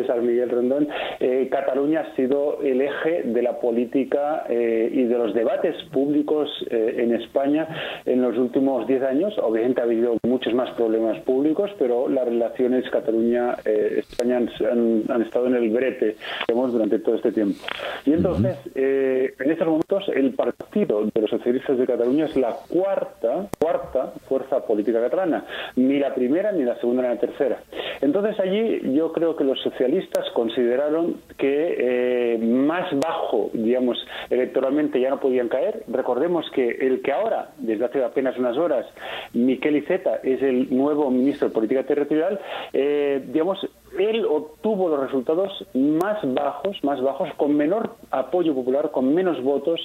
[0.02, 0.88] César Miguel Rondón,
[1.20, 6.50] eh, Cataluña ha sido el eje de la política eh, y de los debates públicos
[6.70, 7.68] en España
[8.06, 9.34] en los últimos diez años.
[9.38, 15.70] Obviamente ha habido muchos más problemas públicos, pero las relaciones Cataluña-España han, estado en el
[15.70, 16.16] brete
[16.48, 17.58] digamos, durante todo este tiempo.
[18.06, 23.48] Y entonces, en estos momentos, el Partido de los Socialistas de Cataluña es la cuarta,
[23.58, 25.44] cuarta fuerza política catalana.
[25.76, 27.58] Ni la primera ni la segunda tercera.
[28.00, 29.91] Entonces allí yo creo que los socialistas
[30.35, 33.98] consideraron que eh, más bajo, digamos,
[34.31, 35.85] electoralmente ya no podían caer.
[35.89, 38.86] Recordemos que el que ahora, desde hace apenas unas horas,
[39.32, 42.40] Miquel Iceta es el nuevo ministro de Política Territorial,
[42.73, 43.59] eh, digamos,
[43.98, 49.81] él obtuvo los resultados más bajos, más bajos, con menor apoyo popular, con menos votos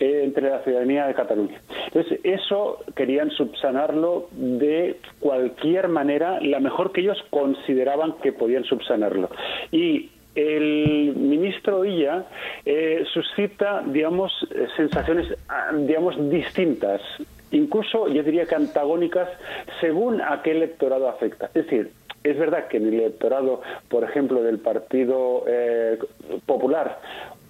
[0.00, 1.60] eh, entre la ciudadanía de Cataluña.
[1.86, 9.30] Entonces, eso querían subsanarlo de cualquier manera, la mejor que ellos consideraban que podían subsanarlo.
[9.70, 12.26] Y el ministro Illa
[12.64, 14.32] eh, suscita, digamos,
[14.76, 17.00] sensaciones, ah, digamos, distintas
[17.52, 19.28] incluso yo diría que antagónicas
[19.80, 21.46] según a qué electorado afecta.
[21.54, 21.92] Es decir,
[22.24, 25.98] es verdad que en el electorado, por ejemplo, del Partido eh,
[26.46, 26.98] Popular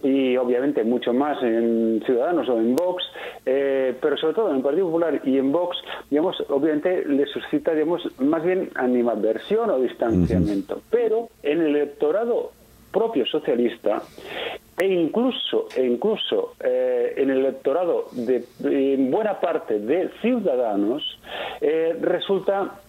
[0.03, 3.05] y obviamente mucho más en Ciudadanos o en Vox,
[3.47, 5.77] eh, pero sobre todo en el Partido Popular y en Vox,
[6.11, 10.83] digamos, obviamente le suscita, digamos, más bien animadversión o distanciamiento.
[10.91, 12.53] Pero en el electorado
[12.93, 14.03] propio socialista
[14.79, 18.45] e incluso e incluso eh, en el electorado de
[18.99, 21.19] buena parte de ciudadanos
[22.01, 22.81] resulta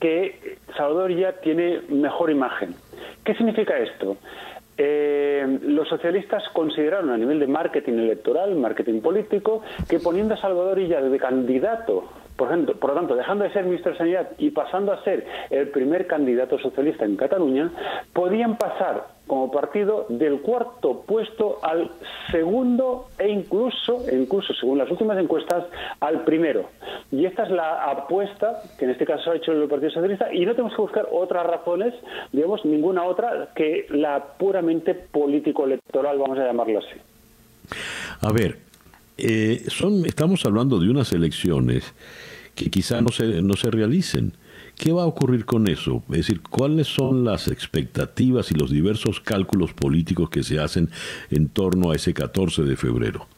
[0.00, 2.74] que Salvador ya tiene mejor imagen.
[3.24, 4.18] ¿Qué significa esto?
[4.76, 10.80] Eh, los socialistas consideraron a nivel de marketing electoral, marketing político, que poniendo a Salvador
[10.80, 12.04] Illa de candidato
[12.36, 15.26] por, ejemplo, por lo tanto, dejando de ser ministro de Sanidad y pasando a ser
[15.50, 17.70] el primer candidato socialista en Cataluña,
[18.12, 21.90] podían pasar como partido del cuarto puesto al
[22.30, 25.64] segundo e incluso, e incluso según las últimas encuestas,
[26.00, 26.68] al primero.
[27.10, 30.44] Y esta es la apuesta que en este caso ha hecho el Partido Socialista y
[30.44, 31.94] no tenemos que buscar otras razones,
[32.32, 37.00] digamos, ninguna otra que la puramente político-electoral, vamos a llamarlo así.
[38.20, 38.58] A ver,
[39.16, 41.94] eh, son, estamos hablando de unas elecciones
[42.54, 44.32] que quizá no se, no se realicen.
[44.76, 46.02] ¿Qué va a ocurrir con eso?
[46.10, 50.90] Es decir, ¿cuáles son las expectativas y los diversos cálculos políticos que se hacen
[51.30, 53.28] en torno a ese 14 de febrero?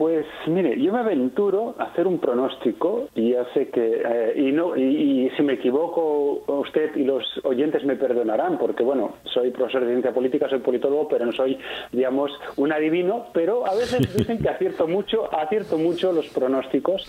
[0.00, 4.50] Pues mire, yo me aventuro a hacer un pronóstico y ya sé que eh, y
[4.50, 9.82] no y, si me equivoco usted y los oyentes me perdonarán porque bueno soy profesor
[9.82, 11.58] de ciencia política soy politólogo pero no soy
[11.92, 17.06] digamos un adivino pero a veces dicen que acierto mucho acierto mucho los pronósticos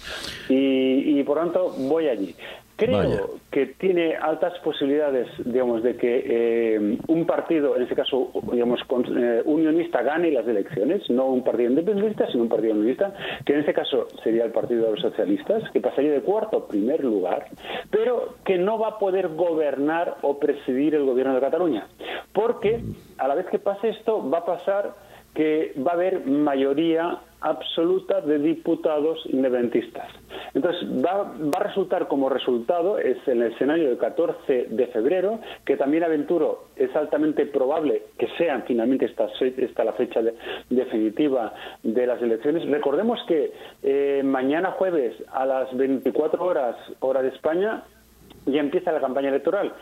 [0.49, 2.35] y, y por tanto voy allí
[2.82, 8.80] Creo que tiene altas posibilidades, digamos, de que eh, un partido, en este caso, digamos,
[9.16, 13.14] eh, unionista gane las elecciones, no un partido independentista, sino un partido unionista,
[13.45, 16.68] que en este caso sería el Partido de los Socialistas, que pasaría de cuarto a
[16.68, 17.45] primer lugar,
[17.91, 21.88] pero que no va a poder gobernar o presidir el gobierno de Cataluña,
[22.34, 22.82] porque
[23.20, 24.95] a la vez que pase esto va a pasar
[25.36, 30.07] que va a haber mayoría absoluta de diputados independentistas.
[30.53, 35.76] Entonces, va, a resultar como resultado, es en el escenario del 14 de febrero, que
[35.76, 40.22] también aventuro es altamente probable que sea finalmente esta, esta la fecha
[40.69, 41.53] definitiva
[41.84, 42.68] de las elecciones.
[42.69, 43.51] Recordemos que
[43.84, 47.84] eh, mañana jueves a las 24 horas, hora de España,
[48.45, 49.73] ya empieza la campaña electoral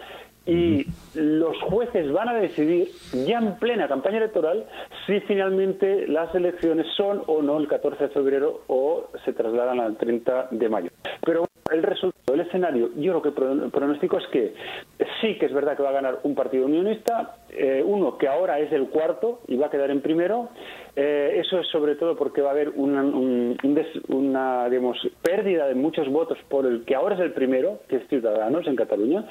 [0.45, 2.90] y los jueces van a decidir
[3.26, 4.66] ya en plena campaña electoral
[5.06, 9.98] si finalmente las elecciones son o no el 14 de febrero o se trasladan al
[9.98, 10.90] 30 de mayo.
[11.26, 14.53] Pero el resultado del escenario, yo lo que pronóstico es que
[15.22, 18.60] sí que es verdad que va a ganar un partido unionista, eh, uno que ahora
[18.60, 20.49] es el cuarto y va a quedar en primero.
[21.02, 26.10] Eh, eso es sobre todo porque va a haber una, una digamos, pérdida de muchos
[26.10, 29.26] votos por el que ahora es el primero, que es Ciudadanos en Cataluña,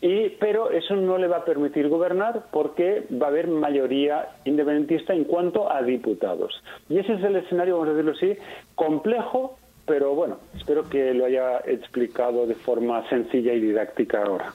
[0.00, 5.14] y, pero eso no le va a permitir gobernar porque va a haber mayoría independentista
[5.14, 6.60] en cuanto a diputados.
[6.88, 8.42] Y ese es el escenario, vamos a decirlo así,
[8.74, 14.52] complejo, pero bueno, espero que lo haya explicado de forma sencilla y didáctica ahora.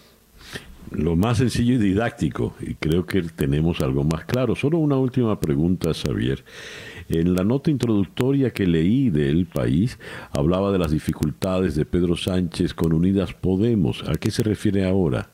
[0.91, 4.55] Lo más sencillo y didáctico, y creo que tenemos algo más claro.
[4.55, 6.43] Solo una última pregunta, Xavier.
[7.09, 9.99] En la nota introductoria que leí del país,
[10.31, 14.07] hablaba de las dificultades de Pedro Sánchez con Unidas Podemos.
[14.07, 15.30] ¿A qué se refiere ahora?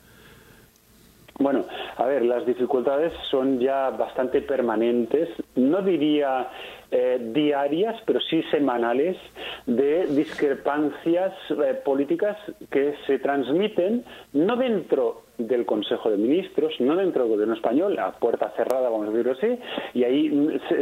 [1.39, 1.65] Bueno,
[1.97, 5.29] a ver, las dificultades son ya bastante permanentes.
[5.55, 6.49] No diría
[6.91, 9.17] eh, diarias, pero sí semanales,
[9.65, 12.37] de discrepancias eh, políticas
[12.69, 18.11] que se transmiten no dentro del Consejo de Ministros, no dentro del gobierno español, a
[18.11, 19.59] puerta cerrada, vamos a decirlo así,
[19.93, 20.29] y ahí,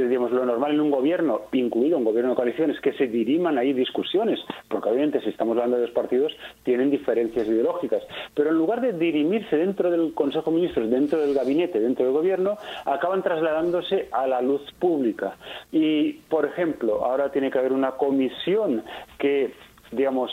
[0.07, 3.57] digamos, lo normal en un gobierno, incluido un gobierno de coalición, es que se diriman
[3.57, 6.33] ahí discusiones, porque obviamente si estamos hablando de dos partidos,
[6.63, 8.03] tienen diferencias ideológicas,
[8.33, 12.13] pero en lugar de dirimirse dentro del Consejo de Ministros, dentro del gabinete, dentro del
[12.13, 15.37] gobierno, acaban trasladándose a la luz pública.
[15.71, 18.83] Y, por ejemplo, ahora tiene que haber una comisión
[19.17, 19.53] que
[19.91, 20.31] digamos,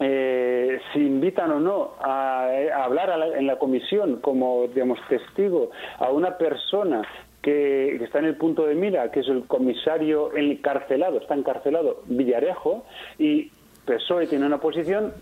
[0.00, 2.48] eh, si invitan o no a,
[2.82, 7.02] hablar en la comisión como, digamos, testigo a una persona
[7.44, 12.84] que, está en el punto de mira, que es el comisario encarcelado, está encarcelado Villarejo,
[13.18, 13.50] y
[13.84, 15.12] PSOE tiene una posición,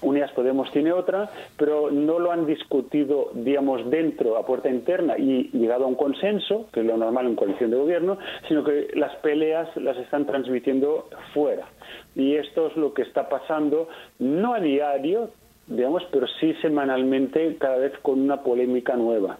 [0.00, 5.50] Unidas Podemos tiene otra, pero no lo han discutido, digamos, dentro, a puerta interna y
[5.52, 9.14] llegado a un consenso, que es lo normal en coalición de gobierno, sino que las
[9.16, 11.66] peleas las están transmitiendo fuera.
[12.14, 13.88] Y esto es lo que está pasando,
[14.18, 15.30] no a diario,
[15.66, 19.38] digamos, pero sí semanalmente, cada vez con una polémica nueva.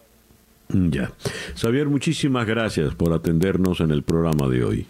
[0.69, 1.11] Ya.
[1.55, 4.87] Xavier, muchísimas gracias por atendernos en el programa de hoy.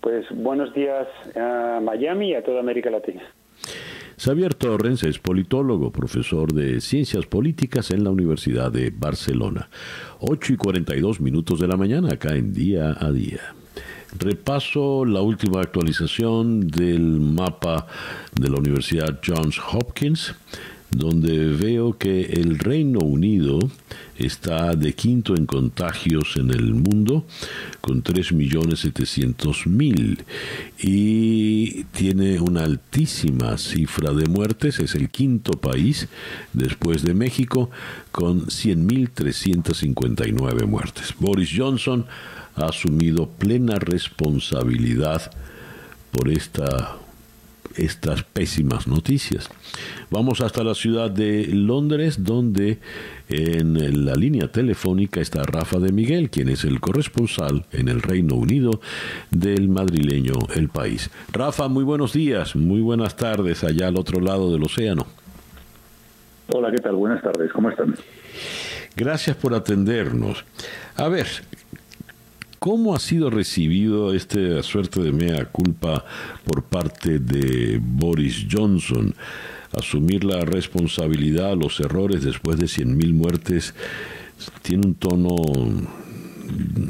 [0.00, 3.22] Pues buenos días a Miami y a toda América Latina.
[4.20, 9.70] Xavier Torrens es politólogo, profesor de Ciencias Políticas en la Universidad de Barcelona.
[10.18, 13.54] 8 y 42 minutos de la mañana acá en Día a Día.
[14.18, 17.86] Repaso la última actualización del mapa
[18.38, 20.34] de la Universidad Johns Hopkins.
[20.90, 23.60] Donde veo que el Reino Unido
[24.18, 27.24] está de quinto en contagios en el mundo
[27.80, 30.24] con 3.700.000
[30.78, 36.08] y tiene una altísima cifra de muertes, es el quinto país
[36.52, 37.70] después de México
[38.10, 41.14] con 100.359 muertes.
[41.18, 42.04] Boris Johnson
[42.56, 45.30] ha asumido plena responsabilidad
[46.10, 46.99] por esta
[47.80, 49.48] estas pésimas noticias.
[50.10, 52.78] Vamos hasta la ciudad de Londres, donde
[53.28, 58.34] en la línea telefónica está Rafa de Miguel, quien es el corresponsal en el Reino
[58.34, 58.80] Unido
[59.30, 61.10] del madrileño El País.
[61.32, 65.06] Rafa, muy buenos días, muy buenas tardes allá al otro lado del océano.
[66.48, 66.96] Hola, ¿qué tal?
[66.96, 67.94] Buenas tardes, ¿cómo están?
[68.96, 70.44] Gracias por atendernos.
[70.96, 71.26] A ver,
[72.60, 76.04] ¿Cómo ha sido recibido esta suerte de mea culpa
[76.44, 79.14] por parte de Boris Johnson?
[79.72, 83.74] Asumir la responsabilidad, los errores después de 100.000 muertes,
[84.60, 85.36] tiene un tono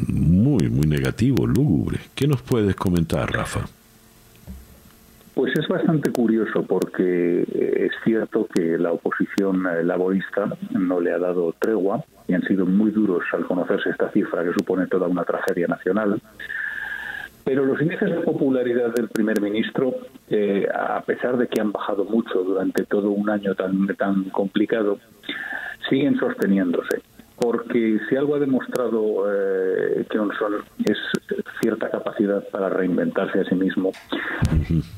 [0.09, 2.01] muy, muy negativo, lúgubre.
[2.16, 3.68] ¿Qué nos puedes comentar, Rafa?
[5.35, 11.12] Pues es bastante curioso porque eh, es cierto que la oposición eh, laborista no le
[11.12, 15.07] ha dado tregua y han sido muy duros al conocerse esta cifra que supone toda
[15.07, 16.20] una tragedia nacional.
[17.44, 19.94] Pero los índices de popularidad del primer ministro,
[20.28, 24.98] eh, a pesar de que han bajado mucho durante todo un año tan, tan complicado,
[25.89, 27.01] siguen sosteniéndose
[27.40, 30.98] porque si algo ha demostrado eh, Johnson es
[31.60, 33.92] cierta capacidad para reinventarse a sí mismo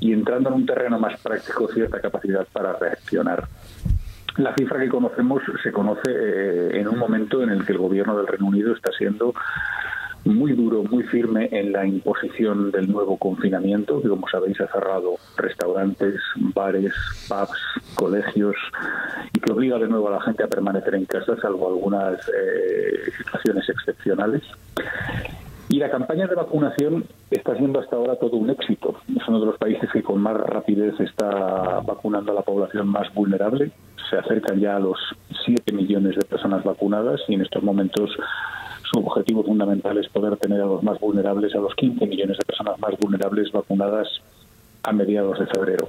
[0.01, 3.47] y entrando en un terreno más práctico, cierta capacidad para reaccionar.
[4.39, 8.17] La cifra que conocemos se conoce eh, en un momento en el que el gobierno
[8.17, 9.35] del Reino Unido está siendo
[10.25, 15.17] muy duro, muy firme en la imposición del nuevo confinamiento, que como sabéis ha cerrado
[15.37, 16.15] restaurantes,
[16.55, 16.93] bares,
[17.29, 17.59] pubs,
[17.95, 18.57] colegios
[19.33, 23.11] y que obliga de nuevo a la gente a permanecer en casa, salvo algunas eh,
[23.17, 24.43] situaciones excepcionales.
[25.69, 28.95] Y la campaña de vacunación está siendo hasta ahora todo un éxito.
[29.17, 33.13] Es uno de los países que con más rapidez está vacunando a la población más
[33.15, 33.73] vulnerable.
[34.11, 34.99] Se acercan ya a los
[35.47, 38.11] 7 millones de personas vacunadas y en estos momentos
[38.93, 42.45] su objetivo fundamental es poder tener a los más vulnerables, a los 15 millones de
[42.45, 44.09] personas más vulnerables vacunadas
[44.83, 45.89] a mediados de febrero.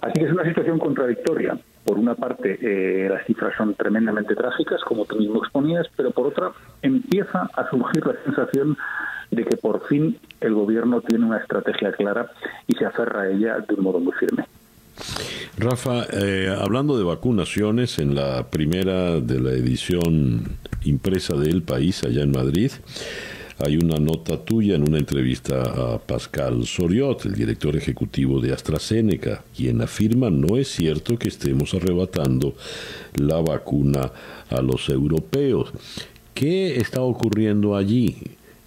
[0.00, 1.56] Así que es una situación contradictoria.
[1.84, 6.26] Por una parte, eh, las cifras son tremendamente trágicas, como tú mismo exponías, pero por
[6.26, 6.52] otra,
[6.82, 8.76] empieza a surgir la sensación
[9.30, 12.30] de que por fin el gobierno tiene una estrategia clara
[12.66, 14.44] y se aferra a ella de un modo muy firme.
[15.58, 22.22] Rafa, eh, hablando de vacunaciones, en la primera de la edición impresa del país, allá
[22.22, 22.72] en Madrid,
[23.58, 29.44] hay una nota tuya en una entrevista a Pascal Soriot, el director ejecutivo de AstraZeneca,
[29.54, 32.54] quien afirma no es cierto que estemos arrebatando
[33.14, 34.10] la vacuna
[34.50, 35.72] a los europeos.
[36.34, 38.16] ¿Qué está ocurriendo allí?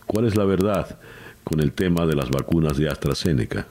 [0.06, 0.97] ¿Cuál es la verdad
[1.43, 3.68] con el tema de las vacunas de AstraZeneca?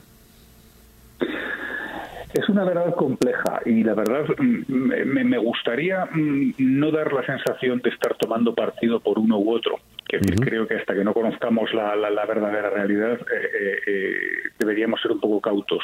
[2.35, 7.79] Es una verdad compleja y la verdad mm, me, gustaría mm, no dar la sensación
[7.79, 9.79] de estar tomando partido por uno u otro.
[10.05, 14.15] Que creo que hasta que no conozcamos la, la, verdadera realidad eh, eh, eh,
[14.59, 15.83] deberíamos ser un poco cautos.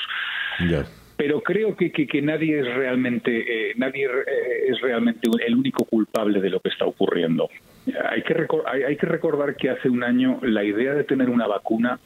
[1.16, 4.08] Pero creo que, que, nadie es realmente nadie
[4.68, 7.50] es realmente el único culpable de lo que está ocurriendo.
[8.10, 8.36] Hay que,
[8.88, 12.00] hay que recordar que hace un año la idea de tener una vacuna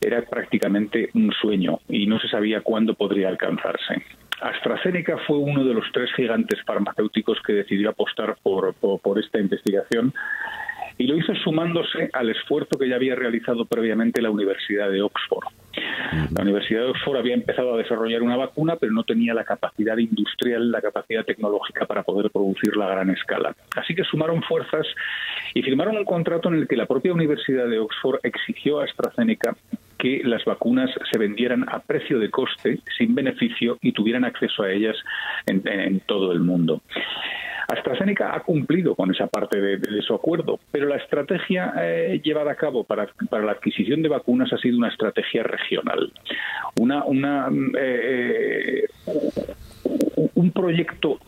[0.00, 4.02] era prácticamente un sueño y no se sabía cuándo podría alcanzarse.
[4.40, 10.12] AstraZeneca fue uno de los tres gigantes farmacéuticos que decidió apostar por, por, esta investigación
[10.98, 15.44] y lo hizo sumándose al esfuerzo que ya había realizado previamente la Universidad de Oxford.
[16.34, 19.96] La Universidad de Oxford había empezado a desarrollar una vacuna, pero no tenía la capacidad
[19.98, 23.54] industrial, la capacidad tecnológica para poder producirla a gran escala.
[23.76, 24.86] Así que sumaron fuerzas
[25.52, 29.54] y firmaron un contrato en el que la propia Universidad de Oxford exigió a AstraZeneca
[29.98, 34.72] que las vacunas se vendieran a precio de coste, sin beneficio, y tuvieran acceso a
[34.72, 34.96] ellas
[35.46, 36.82] en, todo el mundo.
[37.68, 42.54] AstraZeneca ha cumplido con esa parte de, su acuerdo, pero la estrategia eh, llevada a
[42.54, 46.12] cabo para, la adquisición de vacunas ha sido una estrategia regional.
[46.78, 47.48] Una, una,
[47.78, 51.18] eh, eh, un proyecto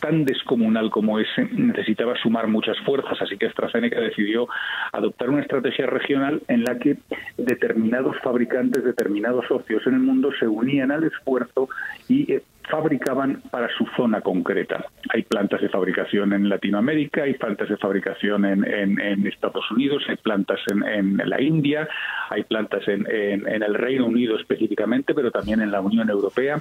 [0.00, 4.48] tan descomunal como ese necesitaba sumar muchas fuerzas, así que AstraZeneca decidió
[4.92, 6.98] adoptar una estrategia regional en la que
[7.36, 11.68] determinados fabricantes, determinados socios en el mundo se unían al esfuerzo
[12.08, 14.84] y eh, fabricaban para su zona concreta.
[15.10, 20.60] Hay plantas de fabricación en Latinoamérica, hay plantas de fabricación en, Estados Unidos, hay plantas
[20.70, 21.88] en, la India,
[22.30, 26.60] hay plantas en, el Reino Unido específicamente, pero también en la Unión Europea.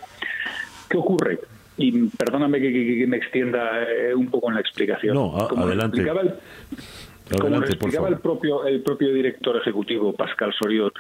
[0.89, 1.39] ¿Qué ocurre?
[1.77, 5.15] Y perdóname que, me extienda eh, un poco en la explicación.
[5.15, 6.05] No, adelante.
[7.39, 10.93] como explicaba el propio, el propio director ejecutivo, Pascal Soriot,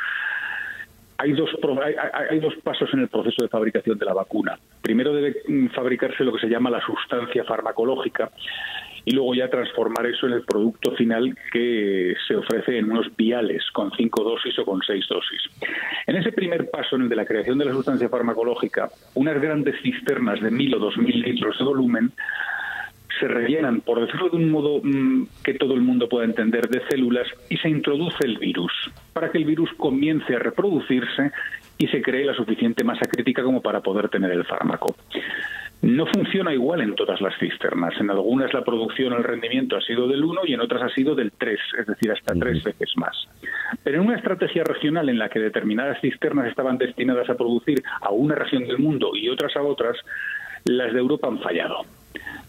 [1.17, 1.49] hay dos,
[2.29, 4.57] hay, dos pasos en el proceso de fabricación de la vacuna.
[4.81, 8.31] Primero debe mm, fabricarse lo que se llama la sustancia farmacológica
[9.03, 13.63] y luego ya transformar eso en el producto final que se ofrece en unos viales
[13.71, 15.41] con cinco dosis o con seis dosis.
[16.05, 19.81] En ese primer paso, en el de la creación de la sustancia farmacológica, unas grandes
[19.81, 22.11] cisternas de mil o dos mil litros de volumen
[23.19, 26.81] se rellenan, por decirlo de un modo mm, que todo el mundo pueda entender, de
[26.89, 28.71] células y se introduce el virus
[29.13, 31.31] para que el virus comience a reproducirse
[31.77, 34.95] y se cree la suficiente masa crítica como para poder tener el fármaco.
[35.81, 37.93] No funciona igual en todas las cisternas.
[37.99, 40.89] En algunas la producción o el rendimiento ha sido del 1 y en otras ha
[40.89, 43.15] sido del 3, es decir, hasta tres veces más.
[43.83, 48.09] Pero en una estrategia regional en la que determinadas cisternas estaban destinadas a producir a
[48.09, 49.97] una región del mundo y otras a otras,
[50.65, 51.85] las de Europa han fallado.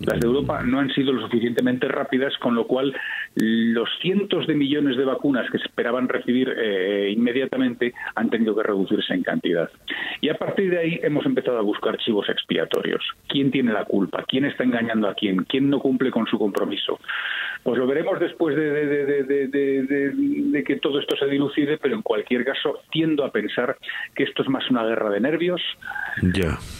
[0.00, 2.94] Las de Europa no han sido lo suficientemente rápidas, con lo cual
[3.34, 8.62] los cientos de millones de vacunas que se esperaban recibir eh, inmediatamente han tenido que
[8.62, 9.70] reducirse en cantidad.
[10.20, 13.02] Y a partir de ahí hemos empezado a buscar chivos expiatorios.
[13.28, 14.24] ¿Quién tiene la culpa?
[14.26, 15.44] ¿Quién está engañando a quién?
[15.44, 16.98] ¿Quién no cumple con su compromiso?
[17.62, 18.72] Pues lo veremos después de,
[20.66, 23.76] que todo esto se dilucide, pero en cualquier caso tiendo a pensar
[24.14, 25.60] que esto es más una guerra de nervios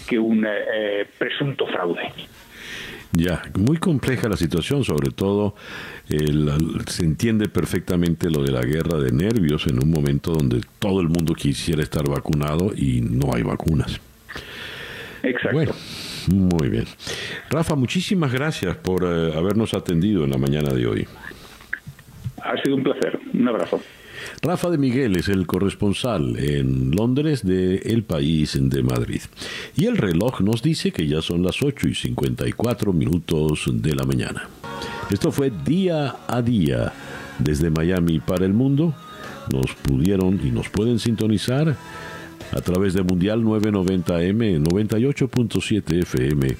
[0.09, 2.12] que un eh, presunto fraude.
[3.19, 5.57] Ya, muy compleja la situación, sobre todo
[6.07, 11.09] se entiende perfectamente lo de la guerra de nervios en un momento donde todo el
[11.09, 14.01] mundo quisiera estar vacunado y no hay vacunas.
[15.24, 15.51] Exacto.
[15.53, 15.73] Bueno,
[16.28, 16.85] muy bien.
[17.51, 21.09] Rafa, muchísimas gracias por eh, habernos atendido en la mañana de hoy.
[22.40, 23.19] Ha sido un placer.
[23.35, 23.81] Un abrazo.
[24.40, 29.20] Rafa de Miguel es el corresponsal en Londres de El País de Madrid.
[29.77, 34.05] Y el reloj nos dice que ya son las 8 y 54 minutos de la
[34.05, 34.48] mañana.
[35.10, 36.93] Esto fue día a día
[37.39, 38.94] desde Miami para el mundo.
[39.52, 41.77] Nos pudieron y nos pueden sintonizar
[42.52, 46.56] a través de Mundial 990M, 98.7 FM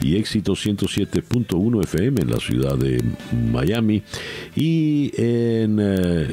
[0.00, 3.02] y éxito 107.1 FM en la ciudad de
[3.52, 4.02] Miami
[4.54, 6.28] y en eh,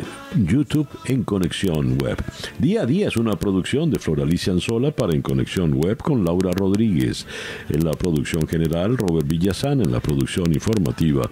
[0.45, 2.17] YouTube en Conexión Web.
[2.59, 6.51] Día a día es una producción de Floralicia Anzola para En Conexión Web con Laura
[6.51, 7.25] Rodríguez
[7.69, 11.29] en la producción general, Robert Villazán en la producción informativa,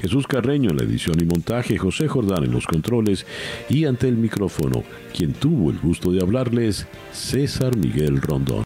[0.00, 3.26] Jesús Carreño en la edición y montaje, José Jordán en los controles
[3.68, 4.84] y ante el micrófono,
[5.14, 8.54] quien tuvo el gusto de hablarles, César Miguel Rondón.